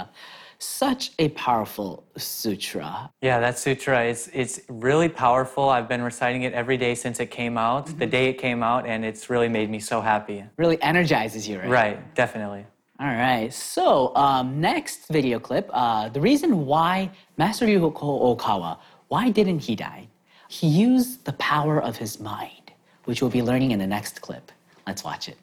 Such 0.62 1.12
a 1.18 1.30
powerful 1.30 2.04
sutra. 2.18 3.10
Yeah, 3.22 3.40
that 3.40 3.58
sutra 3.58 4.04
is 4.04 4.30
it's 4.34 4.60
really 4.68 5.08
powerful. 5.08 5.70
I've 5.70 5.88
been 5.88 6.02
reciting 6.02 6.42
it 6.42 6.52
every 6.52 6.76
day 6.76 6.94
since 6.94 7.18
it 7.18 7.30
came 7.30 7.56
out, 7.56 7.86
the 7.98 8.06
day 8.06 8.28
it 8.28 8.34
came 8.34 8.62
out, 8.62 8.86
and 8.86 9.02
it's 9.02 9.30
really 9.30 9.48
made 9.48 9.70
me 9.70 9.80
so 9.80 10.02
happy. 10.02 10.44
Really 10.58 10.80
energizes 10.82 11.48
you, 11.48 11.60
right? 11.60 11.70
Right, 11.70 12.14
definitely. 12.14 12.66
All 13.00 13.06
right. 13.06 13.50
So, 13.50 14.14
um, 14.14 14.60
next 14.60 15.08
video 15.08 15.38
clip. 15.38 15.70
Uh, 15.72 16.10
the 16.10 16.20
reason 16.20 16.66
why 16.66 17.10
Master 17.38 17.64
Ryuho 17.64 17.94
Okawa, 18.36 18.76
why 19.08 19.30
didn't 19.30 19.60
he 19.60 19.74
die? 19.74 20.06
He 20.48 20.66
used 20.66 21.24
the 21.24 21.32
power 21.34 21.82
of 21.82 21.96
his 21.96 22.20
mind, 22.20 22.72
which 23.06 23.22
we'll 23.22 23.30
be 23.30 23.40
learning 23.40 23.70
in 23.70 23.78
the 23.78 23.86
next 23.86 24.20
clip. 24.20 24.52
Let's 24.86 25.04
watch 25.04 25.30
it. 25.30 25.38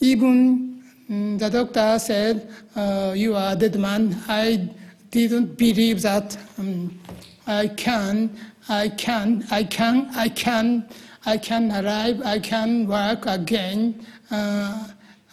Even 0.00 0.81
mm, 0.81 0.81
the 1.08 1.48
doctor 1.50 1.98
said, 1.98 2.48
uh, 2.76 3.12
You 3.16 3.34
are 3.36 3.52
a 3.52 3.56
dead 3.56 3.78
man. 3.78 4.22
I 4.28 4.68
didn't 5.10 5.56
believe 5.58 6.02
that 6.02 6.36
um, 6.58 6.98
I 7.46 7.68
can, 7.68 8.36
I 8.68 8.88
can, 8.88 9.44
I 9.50 9.64
can, 9.64 10.08
I 10.14 10.28
can, 10.28 10.88
I 11.26 11.36
can 11.36 11.70
arrive, 11.70 12.22
I 12.24 12.38
can 12.38 12.86
work 12.86 13.26
again, 13.26 14.06
uh, 14.30 14.88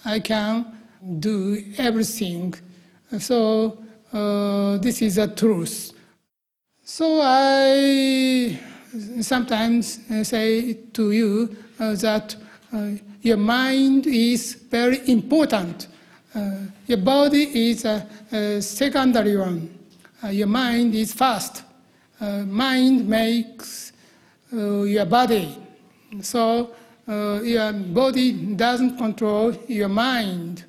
I 0.06 0.20
can 0.20 0.66
do 1.20 1.64
everything. 1.78 2.54
So, 3.18 3.78
uh, 4.12 4.78
this 4.78 5.02
is 5.02 5.18
a 5.18 5.28
truth. 5.28 5.94
So, 6.84 7.22
I 7.24 8.60
sometimes 9.22 10.00
say 10.28 10.74
to 10.94 11.12
you 11.12 11.56
uh, 11.80 11.96
that 11.96 12.36
your 13.22 13.38
mind 13.38 14.08
is 14.08 14.54
very 14.54 15.08
important. 15.10 15.88
Uh, 16.34 16.52
your 16.86 17.00
body 17.00 17.70
is 17.70 17.86
a, 17.86 18.08
a 18.32 18.62
secondary 18.62 19.36
one. 19.36 19.70
Uh, 20.24 20.28
your 20.28 20.48
mind 20.48 20.94
is 20.94 21.14
first. 21.14 21.64
Uh, 22.22 22.44
mind 22.44 23.08
makes 23.08 23.94
uh, 24.54 24.84
your 24.84 25.06
body. 25.06 25.58
So 26.22 26.72
uh, 27.08 27.40
your 27.42 27.74
body 27.74 28.34
doesn't 28.56 28.98
control 28.98 29.54
your 29.68 29.90
mind. 29.90 30.66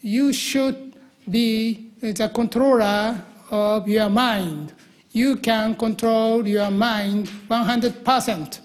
You 0.00 0.32
should 0.32 0.94
be 1.28 1.90
the 2.00 2.28
controller 2.28 3.20
of 3.50 3.88
your 3.88 4.08
mind. 4.08 4.72
You 5.12 5.36
can 5.36 5.74
control 5.74 6.46
your 6.46 6.70
mind 6.70 7.28
100% 7.48 8.60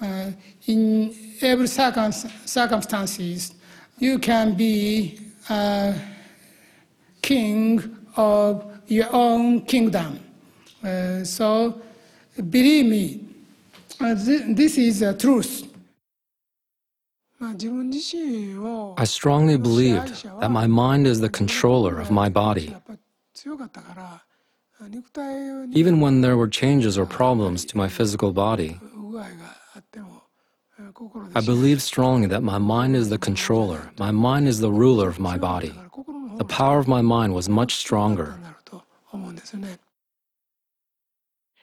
uh, 0.00 0.30
in 0.66 1.14
every 1.42 1.66
circum- 1.68 2.12
circumstances. 2.44 3.54
You 3.98 4.18
can 4.18 4.54
be 4.54 5.18
a 5.48 5.94
king 7.22 7.96
of 8.16 8.64
your 8.86 9.08
own 9.12 9.62
kingdom. 9.62 10.18
Uh, 10.84 11.24
so 11.24 11.80
believe 12.50 12.86
me, 12.86 13.20
uh, 14.00 14.14
thi- 14.16 14.52
this 14.54 14.76
is 14.78 15.00
the 15.00 15.14
truth. 15.14 15.68
I 17.40 19.04
strongly 19.04 19.56
believed 19.56 20.24
that 20.40 20.50
my 20.50 20.66
mind 20.68 21.06
is 21.06 21.20
the 21.20 21.28
controller 21.28 21.98
of 21.98 22.10
my 22.10 22.28
body. 22.28 22.74
Even 25.72 26.00
when 26.00 26.20
there 26.20 26.36
were 26.36 26.48
changes 26.48 26.98
or 26.98 27.06
problems 27.06 27.64
to 27.66 27.76
my 27.76 27.88
physical 27.88 28.32
body, 28.32 28.78
I 31.34 31.40
believe 31.40 31.82
strongly 31.82 32.26
that 32.28 32.42
my 32.42 32.58
mind 32.58 32.96
is 32.96 33.08
the 33.08 33.18
controller, 33.18 33.90
my 33.98 34.10
mind 34.10 34.48
is 34.48 34.60
the 34.60 34.70
ruler 34.70 35.08
of 35.08 35.18
my 35.18 35.36
body. 35.38 35.74
The 36.36 36.44
power 36.44 36.78
of 36.78 36.88
my 36.88 37.02
mind 37.02 37.34
was 37.34 37.48
much 37.48 37.74
stronger. 37.74 38.38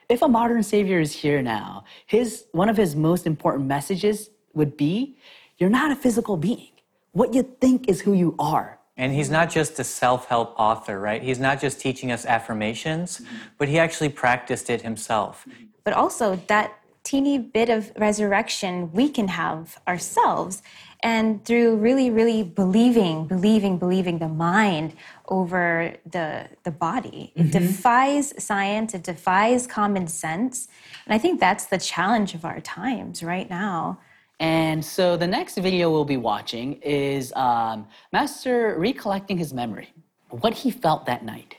If 0.09 0.21
a 0.23 0.27
modern 0.27 0.63
savior 0.63 0.99
is 0.99 1.13
here 1.13 1.41
now, 1.41 1.83
his 2.07 2.45
one 2.51 2.69
of 2.69 2.77
his 2.77 2.95
most 2.95 3.27
important 3.27 3.67
messages 3.67 4.29
would 4.53 4.75
be 4.75 5.17
you're 5.57 5.69
not 5.69 5.91
a 5.91 5.95
physical 5.95 6.35
being. 6.35 6.71
What 7.11 7.33
you 7.33 7.43
think 7.61 7.87
is 7.87 8.01
who 8.01 8.13
you 8.13 8.35
are. 8.39 8.79
And 8.97 9.13
he's 9.13 9.29
not 9.29 9.49
just 9.49 9.79
a 9.79 9.83
self 9.83 10.27
help 10.27 10.53
author, 10.57 10.99
right? 10.99 11.21
He's 11.21 11.39
not 11.39 11.61
just 11.61 11.79
teaching 11.79 12.11
us 12.11 12.25
affirmations, 12.25 13.21
but 13.57 13.69
he 13.69 13.77
actually 13.77 14.09
practiced 14.09 14.69
it 14.69 14.81
himself. 14.81 15.47
But 15.83 15.93
also, 15.93 16.35
that 16.47 16.78
teeny 17.03 17.37
bit 17.39 17.69
of 17.69 17.91
resurrection 17.97 18.91
we 18.91 19.09
can 19.09 19.27
have 19.29 19.79
ourselves. 19.87 20.61
And 21.01 21.45
through 21.45 21.77
really, 21.77 22.09
really 22.09 22.43
believing, 22.43 23.25
believing, 23.25 23.77
believing 23.77 24.19
the 24.19 24.27
mind 24.27 24.93
over 25.29 25.93
the, 26.05 26.47
the 26.65 26.71
body. 26.71 27.31
It 27.35 27.47
Mhm. 27.47 27.51
defies 27.51 28.33
science, 28.43 28.93
it 28.93 29.03
defies 29.03 29.65
common 29.65 30.07
sense. 30.07 30.67
And 31.05 31.13
I 31.13 31.17
think 31.17 31.39
that's 31.39 31.65
the 31.67 31.77
challenge 31.77 32.33
of 32.35 32.43
our 32.43 32.59
times 32.59 33.23
right 33.23 33.49
now. 33.49 33.99
And 34.41 34.83
so 34.83 35.15
the 35.17 35.27
next 35.27 35.57
video 35.57 35.89
we'll 35.91 36.05
be 36.05 36.17
watching 36.17 36.73
is 36.81 37.31
um, 37.35 37.87
Master 38.11 38.75
recollecting 38.77 39.37
his 39.37 39.53
memory, 39.53 39.93
what 40.29 40.53
he 40.53 40.71
felt 40.71 41.05
that 41.05 41.23
night 41.25 41.57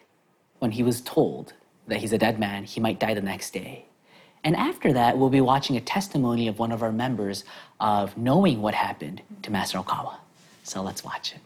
when 0.61 0.70
he 0.73 0.82
was 0.82 1.00
told 1.00 1.54
that 1.88 1.99
he's 1.99 2.12
a 2.12 2.18
dead 2.18 2.38
man, 2.38 2.64
he 2.64 2.78
might 2.80 3.00
die 3.00 3.14
the 3.14 3.23
next 3.23 3.52
day. 3.52 3.87
And 4.42 4.56
after 4.56 4.92
that, 4.92 5.18
we'll 5.18 5.28
be 5.30 5.40
watching 5.40 5.76
a 5.76 5.80
testimony 5.80 6.49
of 6.49 6.59
one 6.59 6.73
of 6.73 6.82
our 6.82 6.92
members 6.92 7.44
of 7.78 8.16
knowing 8.16 8.62
what 8.62 8.75
happened 8.75 9.20
to 9.42 9.50
Master 9.50 9.78
Okawa. 9.78 10.14
So 10.64 10.82
let's 10.82 11.04
watch 11.04 11.35
it. 11.35 11.40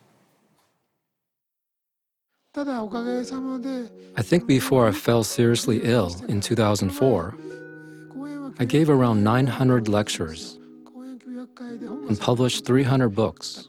I 2.57 4.23
think 4.23 4.47
before 4.47 4.87
I 4.87 4.93
fell 4.93 5.25
seriously 5.25 5.81
ill 5.83 6.15
in 6.29 6.41
2004, 6.41 7.35
I 8.61 8.65
gave 8.65 8.89
around 8.89 9.25
900 9.25 9.89
lectures 9.89 10.57
and 11.59 12.21
published 12.21 12.65
300 12.65 13.09
books. 13.09 13.69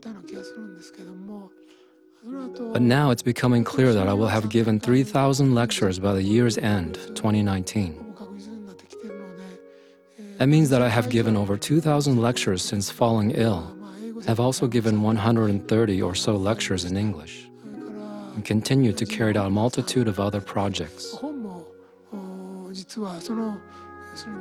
But 2.74 2.82
now 2.84 3.10
it's 3.10 3.24
becoming 3.24 3.64
clear 3.64 3.92
that 3.94 4.08
I 4.08 4.14
will 4.14 4.28
have 4.28 4.50
given 4.50 4.80
3,000 4.80 5.56
lectures 5.56 5.98
by 5.98 6.14
the 6.14 6.22
year's 6.22 6.60
end, 6.60 6.96
2019. 7.16 8.05
That 10.38 10.48
means 10.48 10.70
that 10.70 10.82
I 10.82 10.90
have 10.90 11.10
given 11.10 11.38
over 11.38 11.58
2,000 11.58 12.22
lectures 12.22 12.62
since 12.62 12.92
falling 12.92 13.32
ill. 13.32 13.74
I've 14.28 14.40
also 14.40 14.68
given 14.68 15.02
130 15.02 16.02
or 16.02 16.14
so 16.14 16.36
lectures 16.36 16.84
in 16.84 16.98
English 16.98 17.48
and 17.64 18.44
continue 18.44 18.92
to 18.92 19.06
carry 19.06 19.38
out 19.38 19.48
a 19.48 19.50
multitude 19.50 20.10
of 20.10 20.20
other 20.20 20.42
projects. 20.42 21.16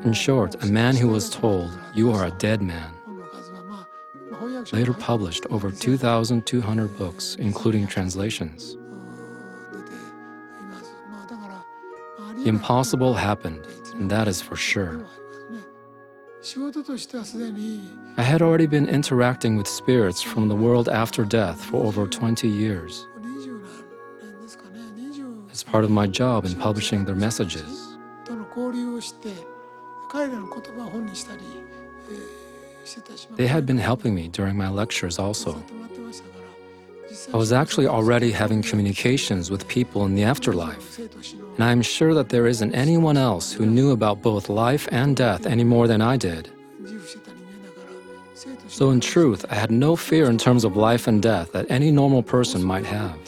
In 0.04 0.12
short, 0.12 0.62
a 0.62 0.66
man 0.66 0.96
who 0.96 1.08
was 1.08 1.30
told, 1.30 1.70
You 1.94 2.10
are 2.12 2.26
a 2.26 2.30
dead 2.32 2.60
man, 2.60 2.90
later 4.72 4.94
published 4.94 5.46
over 5.50 5.70
2,200 5.70 6.98
books, 6.98 7.36
including 7.38 7.86
translations. 7.86 8.76
The 12.36 12.48
impossible 12.48 13.14
happened, 13.14 13.64
and 13.94 14.10
that 14.10 14.26
is 14.26 14.42
for 14.42 14.56
sure. 14.56 15.06
I 18.18 18.22
had 18.22 18.42
already 18.42 18.66
been 18.66 18.86
interacting 18.86 19.56
with 19.56 19.66
spirits 19.66 20.20
from 20.20 20.48
the 20.48 20.54
world 20.54 20.90
after 20.90 21.24
death 21.24 21.64
for 21.64 21.82
over 21.82 22.06
20 22.06 22.46
years. 22.48 23.06
As 25.50 25.62
part 25.62 25.84
of 25.84 25.90
my 25.90 26.06
job 26.06 26.44
in 26.44 26.54
publishing 26.56 27.06
their 27.06 27.14
messages. 27.14 27.96
They 33.36 33.46
had 33.46 33.64
been 33.64 33.78
helping 33.78 34.14
me 34.14 34.28
during 34.28 34.56
my 34.56 34.68
lectures 34.68 35.18
also. 35.18 35.62
I 37.34 37.36
was 37.36 37.52
actually 37.52 37.88
already 37.88 38.30
having 38.30 38.62
communications 38.62 39.50
with 39.50 39.66
people 39.66 40.04
in 40.04 40.14
the 40.14 40.22
afterlife, 40.22 41.00
and 41.00 41.64
I 41.64 41.72
am 41.72 41.82
sure 41.82 42.14
that 42.14 42.28
there 42.28 42.46
isn't 42.46 42.72
anyone 42.76 43.16
else 43.16 43.52
who 43.52 43.66
knew 43.66 43.90
about 43.90 44.22
both 44.22 44.48
life 44.48 44.86
and 44.92 45.16
death 45.16 45.44
any 45.44 45.64
more 45.64 45.88
than 45.88 46.00
I 46.00 46.16
did. 46.16 46.48
So, 48.68 48.90
in 48.90 49.00
truth, 49.00 49.44
I 49.50 49.56
had 49.56 49.72
no 49.72 49.96
fear 49.96 50.26
in 50.30 50.38
terms 50.38 50.62
of 50.62 50.76
life 50.76 51.08
and 51.08 51.20
death 51.20 51.50
that 51.50 51.66
any 51.68 51.90
normal 51.90 52.22
person 52.22 52.62
might 52.62 52.86
have. 52.86 53.18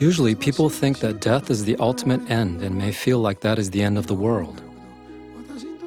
Usually, 0.00 0.34
people 0.34 0.68
think 0.68 0.98
that 0.98 1.20
death 1.20 1.48
is 1.48 1.64
the 1.64 1.76
ultimate 1.76 2.28
end 2.28 2.60
and 2.60 2.76
may 2.76 2.90
feel 2.90 3.20
like 3.20 3.38
that 3.40 3.60
is 3.60 3.70
the 3.70 3.82
end 3.82 3.98
of 3.98 4.08
the 4.08 4.14
world. 4.16 4.60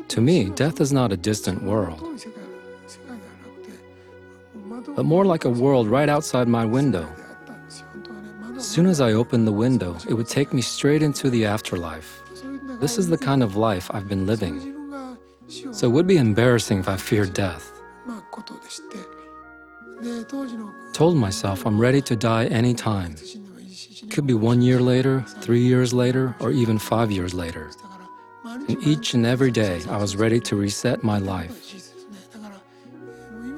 To 0.08 0.22
me, 0.22 0.46
death 0.52 0.80
is 0.80 0.94
not 0.94 1.12
a 1.12 1.18
distant 1.18 1.64
world, 1.64 2.02
but 4.98 5.06
more 5.06 5.26
like 5.26 5.46
a 5.46 5.50
world 5.50 5.88
right 5.88 6.10
outside 6.10 6.48
my 6.48 6.66
window. 6.66 7.08
As 8.56 8.68
soon 8.68 8.88
as 8.88 9.00
I 9.00 9.14
opened 9.14 9.46
the 9.46 9.52
window, 9.52 9.96
it 10.10 10.16
would 10.16 10.28
take 10.28 10.52
me 10.52 10.62
straight 10.64 11.04
into 11.04 11.30
the 11.30 11.46
afterlife. 11.46 12.24
This 12.80 12.98
is 12.98 13.08
the 13.08 13.18
kind 13.18 13.44
of 13.44 13.56
life 13.56 13.92
I've 13.94 14.10
been 14.10 14.26
living. 14.26 14.58
So 15.72 15.88
it 15.88 15.92
would 15.92 16.08
be 16.08 16.18
embarrassing 16.18 16.80
if 16.80 16.90
I 16.90 16.98
feared 16.98 17.36
death. 17.36 17.72
Told 20.94 21.16
myself 21.16 21.68
I'm 21.68 21.80
ready 21.80 22.02
to 22.02 22.16
die 22.16 22.48
any 22.48 22.74
time. 22.74 23.18
Could 24.10 24.26
be 24.26 24.34
one 24.34 24.64
year 24.64 24.80
later, 24.80 25.22
three 25.42 25.62
years 25.62 25.94
later, 25.94 26.36
or 26.40 26.50
even 26.50 26.80
five 26.80 27.12
years 27.12 27.36
later. 27.36 27.70
And 28.44 28.82
each 28.82 29.14
and 29.14 29.28
every 29.28 29.52
day, 29.52 29.80
I 29.92 29.98
was 29.98 30.16
ready 30.16 30.40
to 30.40 30.56
reset 30.56 31.04
my 31.04 31.20
life. 31.20 31.67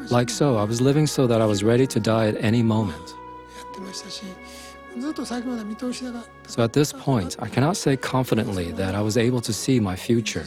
Like 0.09 0.29
so, 0.29 0.57
I 0.57 0.63
was 0.63 0.81
living 0.81 1.05
so 1.05 1.27
that 1.27 1.39
I 1.39 1.45
was 1.45 1.63
ready 1.63 1.85
to 1.87 1.99
die 1.99 2.27
at 2.27 2.35
any 2.43 2.63
moment. 2.63 3.15
So 6.47 6.63
at 6.63 6.73
this 6.73 6.91
point, 6.93 7.35
I 7.39 7.47
cannot 7.47 7.77
say 7.77 7.95
confidently 7.95 8.71
that 8.71 8.95
I 8.95 9.01
was 9.01 9.17
able 9.17 9.39
to 9.41 9.53
see 9.53 9.79
my 9.79 9.95
future. 9.95 10.45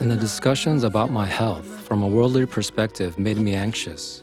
And 0.00 0.10
the 0.10 0.16
discussions 0.16 0.84
about 0.84 1.10
my 1.10 1.26
health 1.26 1.66
from 1.66 2.02
a 2.02 2.06
worldly 2.06 2.46
perspective 2.46 3.18
made 3.18 3.38
me 3.38 3.54
anxious. 3.54 4.22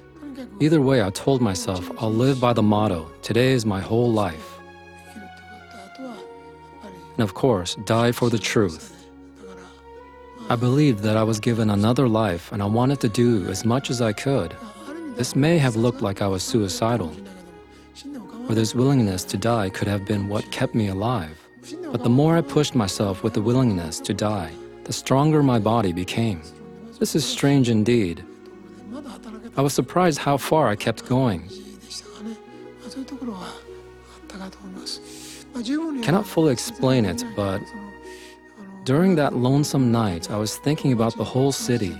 Either 0.61 0.81
way, 0.81 1.03
I 1.03 1.09
told 1.09 1.41
myself 1.41 1.91
I'll 2.01 2.13
live 2.13 2.39
by 2.39 2.53
the 2.53 2.63
motto 2.63 3.11
today 3.21 3.51
is 3.51 3.65
my 3.65 3.81
whole 3.81 4.11
life. 4.11 4.50
And 7.21 7.29
of 7.29 7.35
course, 7.35 7.75
die 7.85 8.11
for 8.11 8.31
the 8.31 8.39
truth. 8.39 9.05
I 10.49 10.55
believed 10.55 11.03
that 11.03 11.17
I 11.17 11.21
was 11.21 11.39
given 11.39 11.69
another 11.69 12.07
life 12.07 12.51
and 12.51 12.63
I 12.63 12.65
wanted 12.65 12.99
to 13.01 13.09
do 13.09 13.45
as 13.45 13.63
much 13.63 13.91
as 13.91 14.01
I 14.01 14.11
could. 14.11 14.55
This 15.17 15.35
may 15.35 15.59
have 15.59 15.75
looked 15.75 16.01
like 16.01 16.23
I 16.23 16.27
was 16.27 16.41
suicidal, 16.41 17.15
or 18.49 18.55
this 18.55 18.73
willingness 18.73 19.23
to 19.25 19.37
die 19.37 19.69
could 19.69 19.87
have 19.87 20.03
been 20.03 20.29
what 20.29 20.51
kept 20.51 20.73
me 20.73 20.87
alive. 20.87 21.37
But 21.91 22.01
the 22.01 22.09
more 22.09 22.37
I 22.37 22.41
pushed 22.41 22.73
myself 22.73 23.21
with 23.21 23.35
the 23.35 23.41
willingness 23.43 23.99
to 23.99 24.15
die, 24.15 24.51
the 24.85 24.93
stronger 24.93 25.43
my 25.43 25.59
body 25.59 25.93
became. 25.93 26.41
This 26.97 27.13
is 27.15 27.23
strange 27.23 27.69
indeed. 27.69 28.25
I 29.55 29.61
was 29.61 29.73
surprised 29.75 30.17
how 30.17 30.37
far 30.37 30.69
I 30.69 30.75
kept 30.75 31.07
going. 31.07 31.47
I 35.55 36.01
cannot 36.01 36.25
fully 36.25 36.53
explain 36.53 37.05
it, 37.05 37.23
but 37.35 37.61
during 38.83 39.15
that 39.15 39.35
lonesome 39.35 39.91
night, 39.91 40.31
I 40.31 40.37
was 40.37 40.57
thinking 40.57 40.91
about 40.93 41.15
the 41.17 41.23
whole 41.23 41.51
city, 41.51 41.95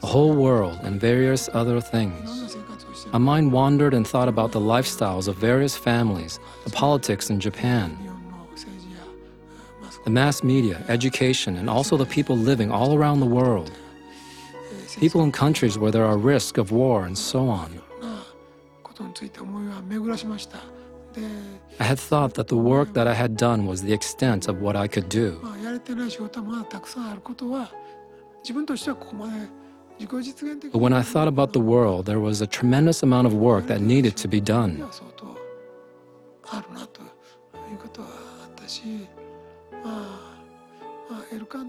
the 0.00 0.06
whole 0.06 0.34
world, 0.34 0.78
and 0.82 1.00
various 1.00 1.50
other 1.52 1.80
things. 1.80 2.56
My 3.12 3.18
mind 3.18 3.52
wandered 3.52 3.92
and 3.92 4.06
thought 4.06 4.28
about 4.28 4.52
the 4.52 4.60
lifestyles 4.60 5.28
of 5.28 5.36
various 5.36 5.76
families, 5.76 6.38
the 6.64 6.70
politics 6.70 7.28
in 7.28 7.40
Japan, 7.40 7.98
the 10.04 10.10
mass 10.10 10.42
media, 10.42 10.82
education, 10.88 11.56
and 11.56 11.68
also 11.68 11.96
the 11.96 12.06
people 12.06 12.36
living 12.36 12.70
all 12.72 12.94
around 12.96 13.20
the 13.20 13.26
world. 13.26 13.70
People 14.98 15.22
in 15.22 15.32
countries 15.32 15.78
where 15.78 15.90
there 15.90 16.04
are 16.04 16.16
risks 16.16 16.58
of 16.58 16.72
war 16.72 17.04
and 17.04 17.16
so 17.16 17.48
on. 17.48 17.80
I 21.80 21.84
had 21.84 21.98
thought 21.98 22.34
that 22.34 22.48
the 22.48 22.56
work 22.56 22.92
that 22.94 23.06
I 23.06 23.14
had 23.14 23.36
done 23.36 23.66
was 23.66 23.82
the 23.82 23.92
extent 23.92 24.48
of 24.48 24.60
what 24.60 24.76
I 24.76 24.86
could 24.88 25.08
do. 25.08 25.40
But 30.72 30.80
when 30.80 30.92
I 30.92 31.02
thought 31.02 31.28
about 31.28 31.52
the 31.52 31.60
world, 31.60 32.06
there 32.06 32.20
was 32.20 32.40
a 32.40 32.46
tremendous 32.46 33.02
amount 33.02 33.26
of 33.26 33.34
work 33.34 33.66
that 33.66 33.80
needed 33.80 34.16
to 34.16 34.28
be 34.28 34.40
done. 34.40 34.84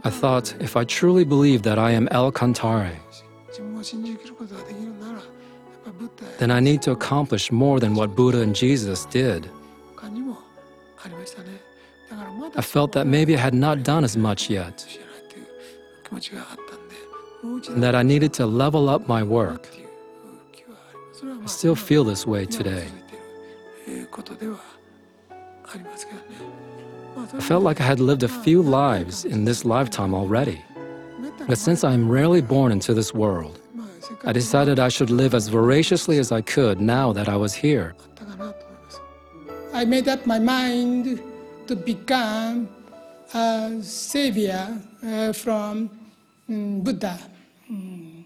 I 0.04 0.10
thought, 0.10 0.56
if 0.60 0.76
I 0.76 0.84
truly 0.84 1.24
believe 1.24 1.64
that 1.64 1.78
I 1.78 1.92
am 1.92 2.08
El 2.12 2.32
Cantare, 2.32 2.98
then 6.40 6.52
I 6.52 6.60
need 6.60 6.82
to 6.84 6.92
accomplish 6.92 7.52
more 7.52 7.80
than 7.80 7.96
what 7.96 8.16
Buddha 8.16 8.42
and 8.42 8.56
Jesus 8.56 9.06
did. 9.06 9.50
I 12.56 12.62
felt 12.62 12.92
that 12.92 13.08
maybe 13.08 13.36
I 13.36 13.40
had 13.40 13.54
not 13.54 13.84
done 13.84 14.04
as 14.04 14.16
much 14.16 14.50
yet, 14.50 14.86
and 17.70 17.84
that 17.84 17.96
I 17.96 18.04
needed 18.04 18.34
to 18.34 18.46
level 18.46 18.90
up 18.90 19.08
my 19.08 19.24
work. 19.24 19.68
I 21.44 21.46
still 21.46 21.76
feel 21.76 22.04
this 22.04 22.28
way 22.28 22.46
today. 22.46 22.88
I 27.34 27.40
felt 27.40 27.64
like 27.64 27.82
I 27.82 27.84
had 27.84 28.00
lived 28.00 28.24
a 28.24 28.28
few 28.28 28.62
lives 28.62 29.26
in 29.26 29.46
this 29.46 29.66
lifetime 29.66 30.14
already. 30.14 30.62
But 31.48 31.58
since 31.58 31.84
I 31.84 31.94
am 31.94 32.10
rarely 32.10 32.42
born 32.42 32.72
into 32.72 32.94
this 32.94 33.14
world, 33.14 33.60
I 34.26 34.32
decided 34.34 34.80
I 34.80 34.90
should 34.90 35.10
live 35.10 35.34
as 35.34 35.48
voraciously 35.48 36.18
as 36.18 36.32
I 36.32 36.42
could 36.42 36.82
now 36.82 37.14
that 37.14 37.30
I 37.30 37.36
was 37.36 37.54
here. 37.54 37.96
I 39.74 39.86
made 39.86 40.08
up 40.08 40.26
my 40.26 40.40
mind 40.40 41.22
to 41.68 41.76
become 41.76 42.70
a 43.34 43.80
savior 43.82 44.78
uh, 45.04 45.34
from 45.34 45.90
um, 46.50 46.82
Buddha. 46.82 47.20
Mm. 47.72 48.26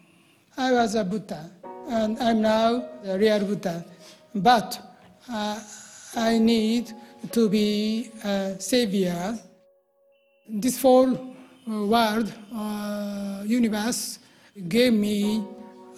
I 0.58 0.72
was 0.74 0.96
a 0.96 1.04
Buddha, 1.04 1.50
and 1.88 2.18
I'm 2.20 2.42
now 2.42 2.84
a 3.06 3.18
real 3.18 3.46
Buddha. 3.46 3.86
But 4.36 4.80
uh, 5.30 5.60
I 6.16 6.38
need 6.38 6.92
to 7.32 7.50
be 7.50 8.12
a 8.24 8.56
savior. 8.60 9.38
This 10.50 10.82
whole 10.82 11.36
world, 11.68 12.34
uh, 12.54 13.44
universe, 13.46 14.20
gave 14.68 14.94
me 14.94 15.44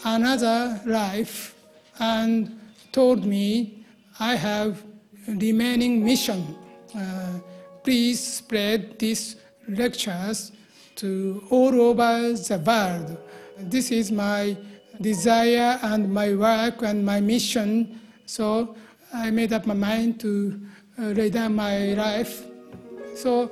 another 0.04 0.80
life 0.86 1.56
and 2.00 2.60
told 2.92 3.26
me 3.26 3.86
I 4.20 4.36
have 4.36 4.84
remaining 5.28 6.04
mission. 6.04 6.56
Uh, 6.96 7.40
please 7.84 8.20
spread 8.20 8.98
these 9.00 9.36
lectures 9.68 10.52
to 10.96 11.44
all 11.50 11.80
over 11.82 12.34
the 12.34 12.64
world. 12.66 13.18
This 13.58 13.92
is 13.92 14.12
my 14.12 14.58
desire 15.02 15.80
and 15.82 16.12
my 16.12 16.34
work 16.36 16.82
and 16.82 17.06
my 17.06 17.20
mission. 17.20 18.00
So 18.26 18.76
I 19.14 19.32
made 19.32 19.54
up 19.54 19.66
my 19.66 19.74
mind 19.74 20.20
to 20.22 20.60
uh, 20.98 21.04
lay 21.04 21.30
down 21.30 21.56
my 21.56 21.94
life. 21.94 22.44
So 23.16 23.52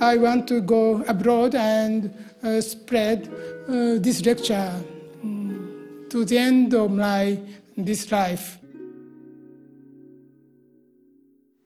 I 0.00 0.16
want 0.16 0.46
to 0.48 0.60
go 0.60 1.02
abroad 1.08 1.54
and 1.54 2.12
uh, 2.42 2.60
spread 2.60 3.28
uh, 3.68 3.98
this 3.98 4.24
lecture 4.24 4.72
to 6.16 6.24
the 6.24 6.38
end 6.38 6.72
of 6.72 6.90
my 6.90 7.38
this 7.76 8.10
life. 8.10 8.58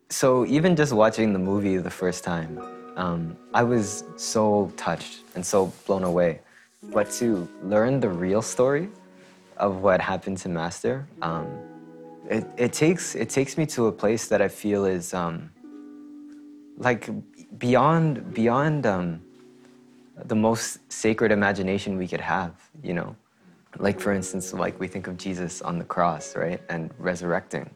So 0.08 0.44
even 0.46 0.74
just 0.74 0.92
watching 0.92 1.32
the 1.32 1.38
movie 1.38 1.76
the 1.76 1.96
first 2.02 2.24
time, 2.24 2.58
um, 2.96 3.36
I 3.54 3.62
was 3.62 4.02
so 4.16 4.72
touched 4.76 5.22
and 5.36 5.46
so 5.46 5.72
blown 5.86 6.02
away. 6.02 6.40
But 6.82 7.12
to 7.20 7.48
learn 7.62 8.00
the 8.00 8.08
real 8.08 8.42
story 8.42 8.88
of 9.56 9.82
what 9.84 10.00
happened 10.00 10.38
to 10.38 10.48
Master, 10.48 11.06
um, 11.22 11.46
it, 12.28 12.44
it 12.56 12.72
takes 12.72 13.14
it 13.14 13.30
takes 13.30 13.56
me 13.56 13.66
to 13.66 13.86
a 13.86 13.92
place 13.92 14.26
that 14.30 14.42
I 14.42 14.48
feel 14.48 14.84
is 14.84 15.14
um, 15.14 15.50
like 16.76 17.08
beyond 17.58 18.34
beyond 18.34 18.84
um, 18.84 19.22
the 20.32 20.34
most 20.34 20.80
sacred 20.90 21.30
imagination 21.30 21.96
we 21.96 22.08
could 22.08 22.24
have. 22.34 22.52
You 22.82 22.94
know, 22.94 23.16
like 23.78 24.00
for 24.00 24.12
instance, 24.12 24.52
like 24.52 24.78
we 24.80 24.88
think 24.88 25.06
of 25.06 25.16
Jesus 25.16 25.62
on 25.62 25.78
the 25.78 25.84
cross, 25.84 26.36
right, 26.36 26.60
and 26.68 26.90
resurrecting. 26.98 27.70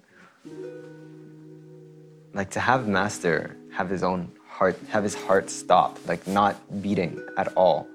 Like 2.32 2.50
to 2.50 2.60
have 2.60 2.88
Master 2.88 3.56
have 3.72 3.88
his 3.88 4.02
own 4.02 4.30
heart, 4.46 4.78
have 4.88 5.04
his 5.04 5.14
heart 5.14 5.50
stop, 5.50 5.98
like 6.06 6.26
not 6.26 6.56
beating 6.82 7.20
at 7.36 7.48
all, 7.56 7.86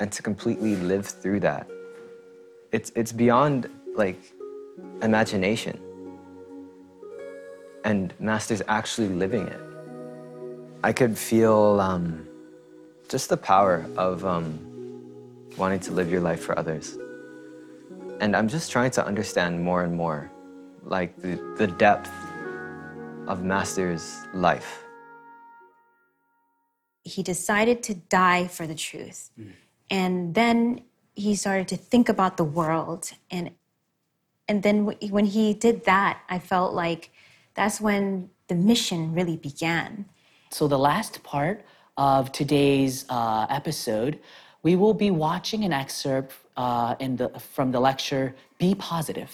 and 0.00 0.10
to 0.12 0.22
completely 0.22 0.76
live 0.76 1.06
through 1.06 1.40
that. 1.40 1.68
It's 2.72 2.90
it's 2.96 3.12
beyond 3.12 3.68
like 3.94 4.20
imagination. 5.02 5.78
And 7.84 8.14
Master's 8.20 8.62
actually 8.68 9.08
living 9.08 9.46
it. 9.48 9.60
I 10.84 10.92
could 10.92 11.18
feel 11.18 11.80
um, 11.80 12.26
just 13.08 13.28
the 13.28 13.36
power 13.36 13.84
of 13.96 14.24
um, 14.24 14.58
wanting 15.56 15.80
to 15.80 15.92
live 15.92 16.10
your 16.10 16.20
life 16.20 16.42
for 16.42 16.56
others. 16.58 16.96
And 18.22 18.36
I'm 18.36 18.46
just 18.46 18.70
trying 18.70 18.92
to 18.92 19.04
understand 19.04 19.60
more 19.60 19.82
and 19.82 19.96
more, 19.96 20.30
like 20.84 21.16
the, 21.16 21.42
the 21.58 21.66
depth 21.66 22.08
of 23.26 23.42
Master's 23.42 24.16
life. 24.32 24.84
He 27.02 27.24
decided 27.24 27.82
to 27.82 27.94
die 27.94 28.46
for 28.46 28.64
the 28.64 28.76
truth. 28.76 29.32
And 29.90 30.36
then 30.36 30.82
he 31.16 31.34
started 31.34 31.66
to 31.66 31.76
think 31.76 32.08
about 32.08 32.36
the 32.36 32.44
world. 32.44 33.10
And, 33.28 33.50
and 34.46 34.62
then 34.62 34.94
when 35.10 35.24
he 35.24 35.52
did 35.52 35.84
that, 35.86 36.20
I 36.28 36.38
felt 36.38 36.74
like 36.74 37.10
that's 37.54 37.80
when 37.80 38.30
the 38.46 38.54
mission 38.54 39.14
really 39.14 39.36
began. 39.36 40.04
So, 40.50 40.68
the 40.68 40.78
last 40.78 41.24
part 41.24 41.64
of 41.96 42.30
today's 42.30 43.04
uh, 43.08 43.46
episode, 43.50 44.20
we 44.62 44.76
will 44.76 44.94
be 44.94 45.10
watching 45.10 45.64
an 45.64 45.72
excerpt 45.72 46.34
uh, 46.56 46.94
in 47.00 47.16
the, 47.16 47.28
from 47.28 47.72
the 47.72 47.80
lecture 47.80 48.34
Be 48.58 48.74
Positive, 48.74 49.30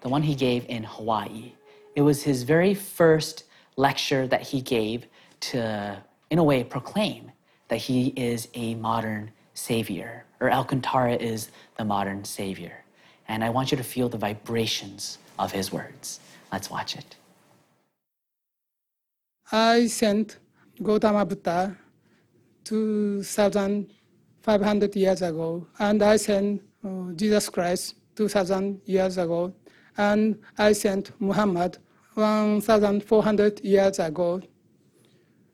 the 0.00 0.08
one 0.08 0.22
he 0.22 0.34
gave 0.34 0.64
in 0.68 0.84
Hawaii. 0.84 1.52
It 1.94 2.02
was 2.02 2.22
his 2.22 2.42
very 2.42 2.74
first 2.74 3.44
lecture 3.76 4.26
that 4.26 4.42
he 4.42 4.60
gave 4.60 5.06
to, 5.40 6.02
in 6.30 6.38
a 6.38 6.44
way, 6.44 6.64
proclaim 6.64 7.32
that 7.68 7.76
he 7.76 8.08
is 8.16 8.48
a 8.54 8.74
modern 8.76 9.30
savior, 9.54 10.24
or 10.40 10.50
El 10.50 10.64
Cantare 10.64 11.18
is 11.20 11.50
the 11.78 11.84
modern 11.84 12.24
savior. 12.24 12.84
And 13.28 13.42
I 13.42 13.50
want 13.50 13.70
you 13.70 13.76
to 13.76 13.84
feel 13.84 14.08
the 14.08 14.18
vibrations 14.18 15.18
of 15.38 15.52
his 15.52 15.72
words. 15.72 16.20
Let's 16.52 16.70
watch 16.70 16.96
it. 16.96 17.16
I 19.50 19.86
sent 19.86 20.38
Gautama 20.82 21.24
Buddha 21.24 21.76
2,500 24.46 24.94
years 24.94 25.22
ago, 25.22 25.66
and 25.80 26.00
I 26.04 26.16
sent 26.16 26.62
uh, 26.84 27.10
Jesus 27.16 27.48
Christ 27.48 27.96
2,000 28.14 28.80
years 28.84 29.18
ago, 29.18 29.52
and 29.96 30.38
I 30.56 30.72
sent 30.72 31.10
Muhammad 31.20 31.78
1,400 32.14 33.60
years 33.64 33.98
ago. 33.98 34.40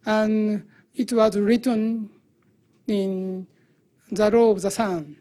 And 0.04 0.64
it 0.94 1.10
was 1.10 1.38
written 1.38 2.10
in 2.86 3.46
the 4.10 4.30
law 4.30 4.50
of 4.50 4.60
the 4.60 4.70
sun. 4.70 5.16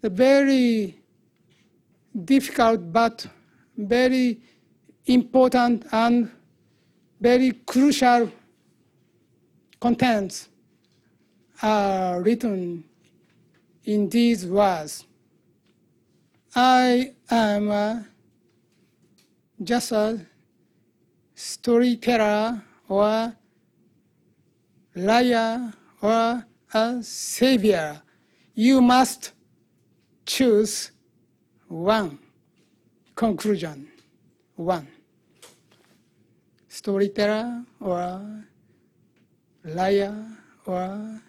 The 0.00 0.10
very 0.10 1.02
difficult 2.24 2.92
but 2.92 3.26
very 3.76 4.40
important 5.06 5.86
and 5.90 6.30
very 7.20 7.50
crucial 7.66 8.30
contents 9.80 10.50
are 11.62 12.22
written 12.22 12.84
in 13.84 14.08
these 14.08 14.46
words. 14.46 15.06
I 16.54 17.14
am 17.30 18.06
just 19.62 19.92
a 19.92 20.26
storyteller 21.34 22.62
or 22.88 23.36
liar 24.94 25.72
or 26.02 26.44
a 26.74 27.02
savior. 27.02 28.02
You 28.54 28.80
must 28.80 29.32
choose 30.26 30.92
one 31.68 32.18
conclusion. 33.14 33.88
One 34.56 34.88
storyteller 36.68 37.64
or 37.80 38.44
liar 39.64 40.26
or 40.66 41.20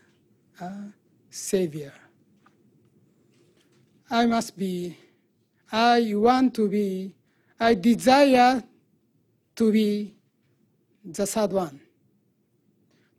savior. 1.29 1.93
I 4.09 4.25
must 4.25 4.57
be, 4.57 4.97
I 5.71 6.13
want 6.15 6.55
to 6.55 6.67
be, 6.67 7.15
I 7.59 7.75
desire 7.75 8.63
to 9.55 9.71
be 9.71 10.15
the 11.05 11.25
third 11.25 11.51
one. 11.51 11.79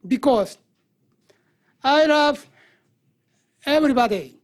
Because 0.07 0.59
I 1.83 2.07
love 2.07 2.46
everybody. 3.64 4.37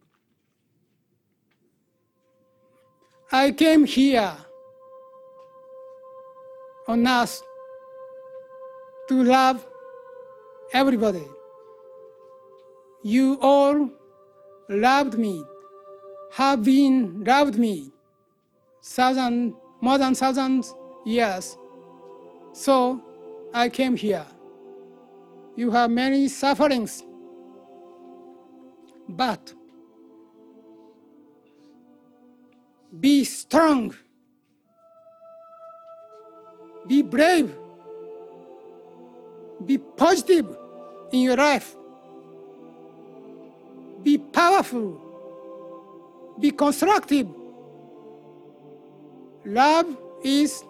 I 3.32 3.50
came 3.50 3.84
here 3.84 4.32
on 6.86 7.06
earth 7.06 7.42
to 9.08 9.24
love 9.24 9.66
everybody. 10.72 11.24
You 13.02 13.38
all 13.40 13.90
loved 14.68 15.18
me, 15.18 15.44
have 16.32 16.64
been 16.64 17.24
loved 17.24 17.58
me, 17.58 17.92
thousand, 18.82 19.54
more 19.80 19.98
than 19.98 20.14
thousands 20.14 20.74
years. 21.04 21.56
So 22.52 23.00
I 23.54 23.68
came 23.68 23.96
here. 23.96 24.26
You 25.56 25.70
have 25.70 25.90
many 25.90 26.28
sufferings, 26.28 27.02
but 29.08 29.54
be 32.98 33.24
strong, 33.24 33.94
be 36.86 37.02
brave 37.02 37.54
be 39.64 39.78
positive 39.78 40.46
in 41.12 41.20
your 41.20 41.36
life. 41.36 41.74
Be 44.06 44.18
powerful. 44.18 45.02
Be 46.38 46.52
constructive. 46.52 47.26
Love 49.44 49.98
is 50.22 50.62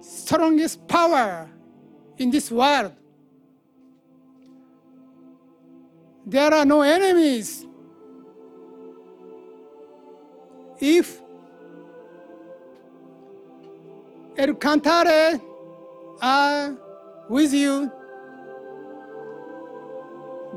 strongest 0.00 0.86
power 0.86 1.50
in 2.16 2.30
this 2.30 2.48
world. 2.48 2.92
There 6.24 6.54
are 6.54 6.64
no 6.64 6.82
enemies. 6.82 7.66
If 10.78 11.20
El 14.38 14.54
Cantare 14.54 15.40
are 16.22 16.76
with 17.28 17.52
you. 17.52 17.95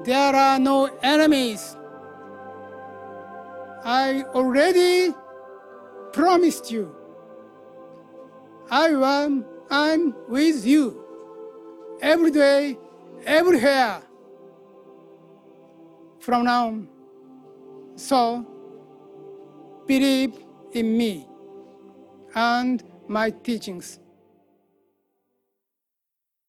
There 0.03 0.35
are 0.35 0.59
no 0.59 0.85
enemies. 1.03 1.75
I 3.83 4.23
already 4.33 5.13
promised 6.13 6.71
you. 6.71 6.95
I 8.71 8.88
am 8.89 9.45
I'm 9.71 10.15
with 10.27 10.65
you 10.65 11.03
every 12.01 12.31
day, 12.31 12.77
everywhere 13.25 14.01
from 16.19 16.45
now 16.45 16.67
on. 16.67 16.88
So 17.95 18.45
believe 19.88 20.33
in 20.73 20.97
me 20.97 21.27
and 22.35 22.83
my 23.07 23.31
teachings. 23.31 23.99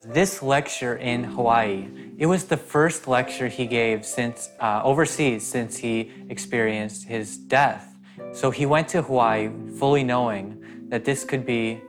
This 0.02 0.42
lecture 0.42 0.96
in 0.96 1.24
Hawaii, 1.24 1.88
it 2.20 2.26
was 2.26 2.44
the 2.44 2.56
first 2.56 3.08
lecture 3.08 3.48
he 3.48 3.66
gave 3.66 4.04
since 4.04 4.50
uh, 4.60 4.82
overseas 4.84 5.44
since 5.44 5.78
he 5.78 6.12
experienced 6.28 7.08
his 7.08 7.38
death. 7.38 7.96
So 8.32 8.50
he 8.50 8.66
went 8.66 8.88
to 8.88 9.00
Hawaii 9.00 9.50
fully 9.78 10.04
knowing 10.04 10.62
that 10.90 11.06
this 11.06 11.24
could 11.24 11.46
be, 11.46 11.80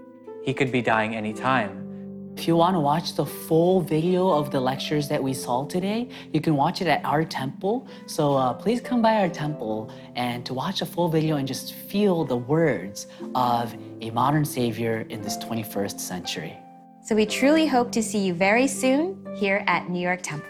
he 0.42 0.54
could 0.54 0.72
be 0.72 0.82
dying 0.82 1.16
anytime. 1.16 2.34
If 2.38 2.48
you 2.48 2.56
want 2.56 2.76
to 2.76 2.80
watch 2.80 3.16
the 3.16 3.26
full 3.26 3.82
video 3.82 4.30
of 4.30 4.52
the 4.52 4.62
lectures 4.62 5.10
that 5.10 5.22
we 5.22 5.34
saw 5.34 5.66
today, 5.66 6.08
you 6.32 6.40
can 6.40 6.56
watch 6.56 6.82
it 6.82 6.88
at 6.88 7.04
our 7.04 7.26
temple. 7.26 7.86
So 8.06 8.38
uh, 8.38 8.54
please 8.54 8.80
come 8.80 9.02
by 9.02 9.16
our 9.16 9.30
temple 9.30 9.92
and 10.16 10.46
to 10.46 10.54
watch 10.54 10.82
a 10.82 10.86
full 10.86 11.10
video 11.10 11.36
and 11.36 11.46
just 11.46 11.74
feel 11.74 12.24
the 12.24 12.38
words 12.38 13.08
of 13.36 13.76
a 14.00 14.10
modern 14.12 14.46
savior 14.46 15.06
in 15.10 15.22
this 15.22 15.38
21st 15.40 16.00
century. 16.00 16.58
So 17.04 17.16
we 17.16 17.26
truly 17.26 17.68
hope 17.68 17.92
to 17.92 18.02
see 18.02 18.20
you 18.20 18.34
very 18.34 18.68
soon 18.68 19.21
here 19.36 19.64
at 19.68 19.90
New 19.90 20.02
York 20.02 20.22
Temple. 20.22 20.50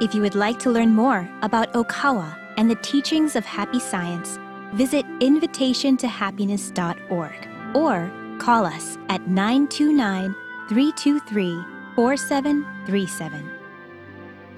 If 0.00 0.14
you 0.14 0.22
would 0.22 0.34
like 0.34 0.58
to 0.60 0.70
learn 0.70 0.88
more 0.90 1.28
about 1.42 1.74
Okawa 1.74 2.34
and 2.56 2.70
the 2.70 2.76
teachings 2.76 3.36
of 3.36 3.44
happy 3.44 3.78
science, 3.78 4.38
visit 4.74 5.04
invitationtohappiness.org 5.20 7.76
or 7.76 8.10
call 8.38 8.64
us 8.66 8.98
at 9.08 9.26
929 9.28 10.34
323 10.68 11.64
4737. 11.94 13.50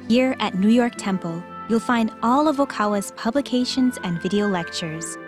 Here 0.09 0.35
at 0.39 0.55
New 0.55 0.69
York 0.69 0.95
Temple, 0.97 1.43
you'll 1.69 1.81
find 1.81 2.11
all 2.23 2.49
of 2.49 2.57
Okawa's 2.57 3.13
publications 3.13 3.99
and 4.03 4.23
video 4.23 4.49
lectures. 4.49 5.19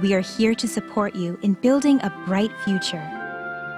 We 0.00 0.14
are 0.14 0.20
here 0.20 0.54
to 0.54 0.68
support 0.68 1.14
you 1.14 1.38
in 1.42 1.52
building 1.54 2.00
a 2.02 2.10
bright 2.26 2.52
future. 2.64 3.02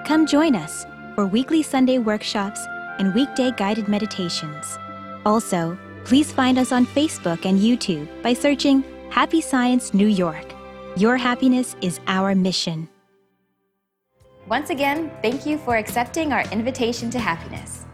Come 0.05 0.25
join 0.25 0.55
us 0.55 0.85
for 1.15 1.25
weekly 1.25 1.63
Sunday 1.63 1.97
workshops 1.97 2.59
and 2.99 3.13
weekday 3.13 3.51
guided 3.51 3.87
meditations. 3.87 4.77
Also, 5.25 5.77
please 6.03 6.31
find 6.31 6.57
us 6.57 6.71
on 6.71 6.85
Facebook 6.85 7.45
and 7.45 7.59
YouTube 7.59 8.07
by 8.21 8.33
searching 8.33 8.83
Happy 9.09 9.41
Science 9.41 9.93
New 9.93 10.07
York. 10.07 10.53
Your 10.97 11.17
happiness 11.17 11.75
is 11.81 11.99
our 12.07 12.35
mission. 12.35 12.89
Once 14.47 14.69
again, 14.69 15.11
thank 15.21 15.45
you 15.45 15.57
for 15.57 15.77
accepting 15.77 16.33
our 16.33 16.43
invitation 16.51 17.09
to 17.09 17.19
happiness. 17.19 17.85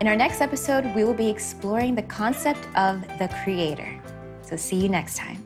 In 0.00 0.08
our 0.08 0.16
next 0.16 0.40
episode, 0.40 0.84
we 0.94 1.04
will 1.04 1.14
be 1.14 1.28
exploring 1.28 1.94
the 1.94 2.02
concept 2.02 2.66
of 2.76 3.02
the 3.18 3.28
Creator. 3.44 4.00
So, 4.42 4.56
see 4.56 4.76
you 4.76 4.88
next 4.88 5.16
time. 5.16 5.44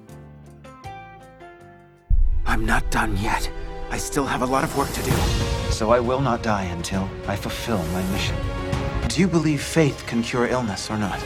I'm 2.47 2.65
not 2.65 2.89
done 2.91 3.17
yet. 3.17 3.51
I 3.91 3.99
still 3.99 4.25
have 4.27 4.43
a 4.43 4.47
lot 4.47 4.65
of 4.65 4.77
work 4.77 4.91
to 4.93 5.03
do. 5.03 5.13
So 5.71 5.91
I 5.91 5.99
will 5.99 6.21
not 6.21 6.43
die 6.43 6.65
until 6.65 7.09
I 7.27 7.35
fulfill 7.35 7.83
my 7.93 8.03
mission. 8.13 8.37
Do 9.15 9.21
you 9.21 9.29
believe 9.29 9.63
faith 9.63 10.05
can 10.09 10.25
cure 10.25 10.49
illness 10.49 10.91
or 10.91 10.99
not? 10.99 11.23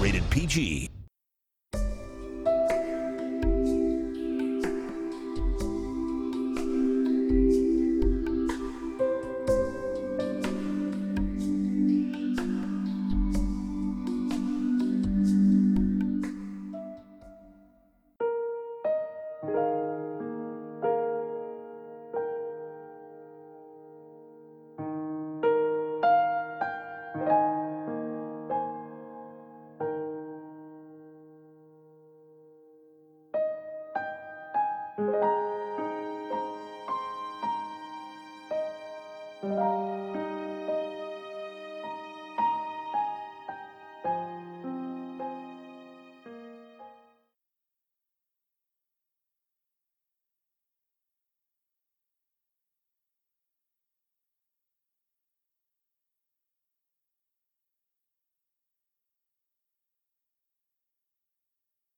Rated 0.00 0.28
PG. 0.30 0.90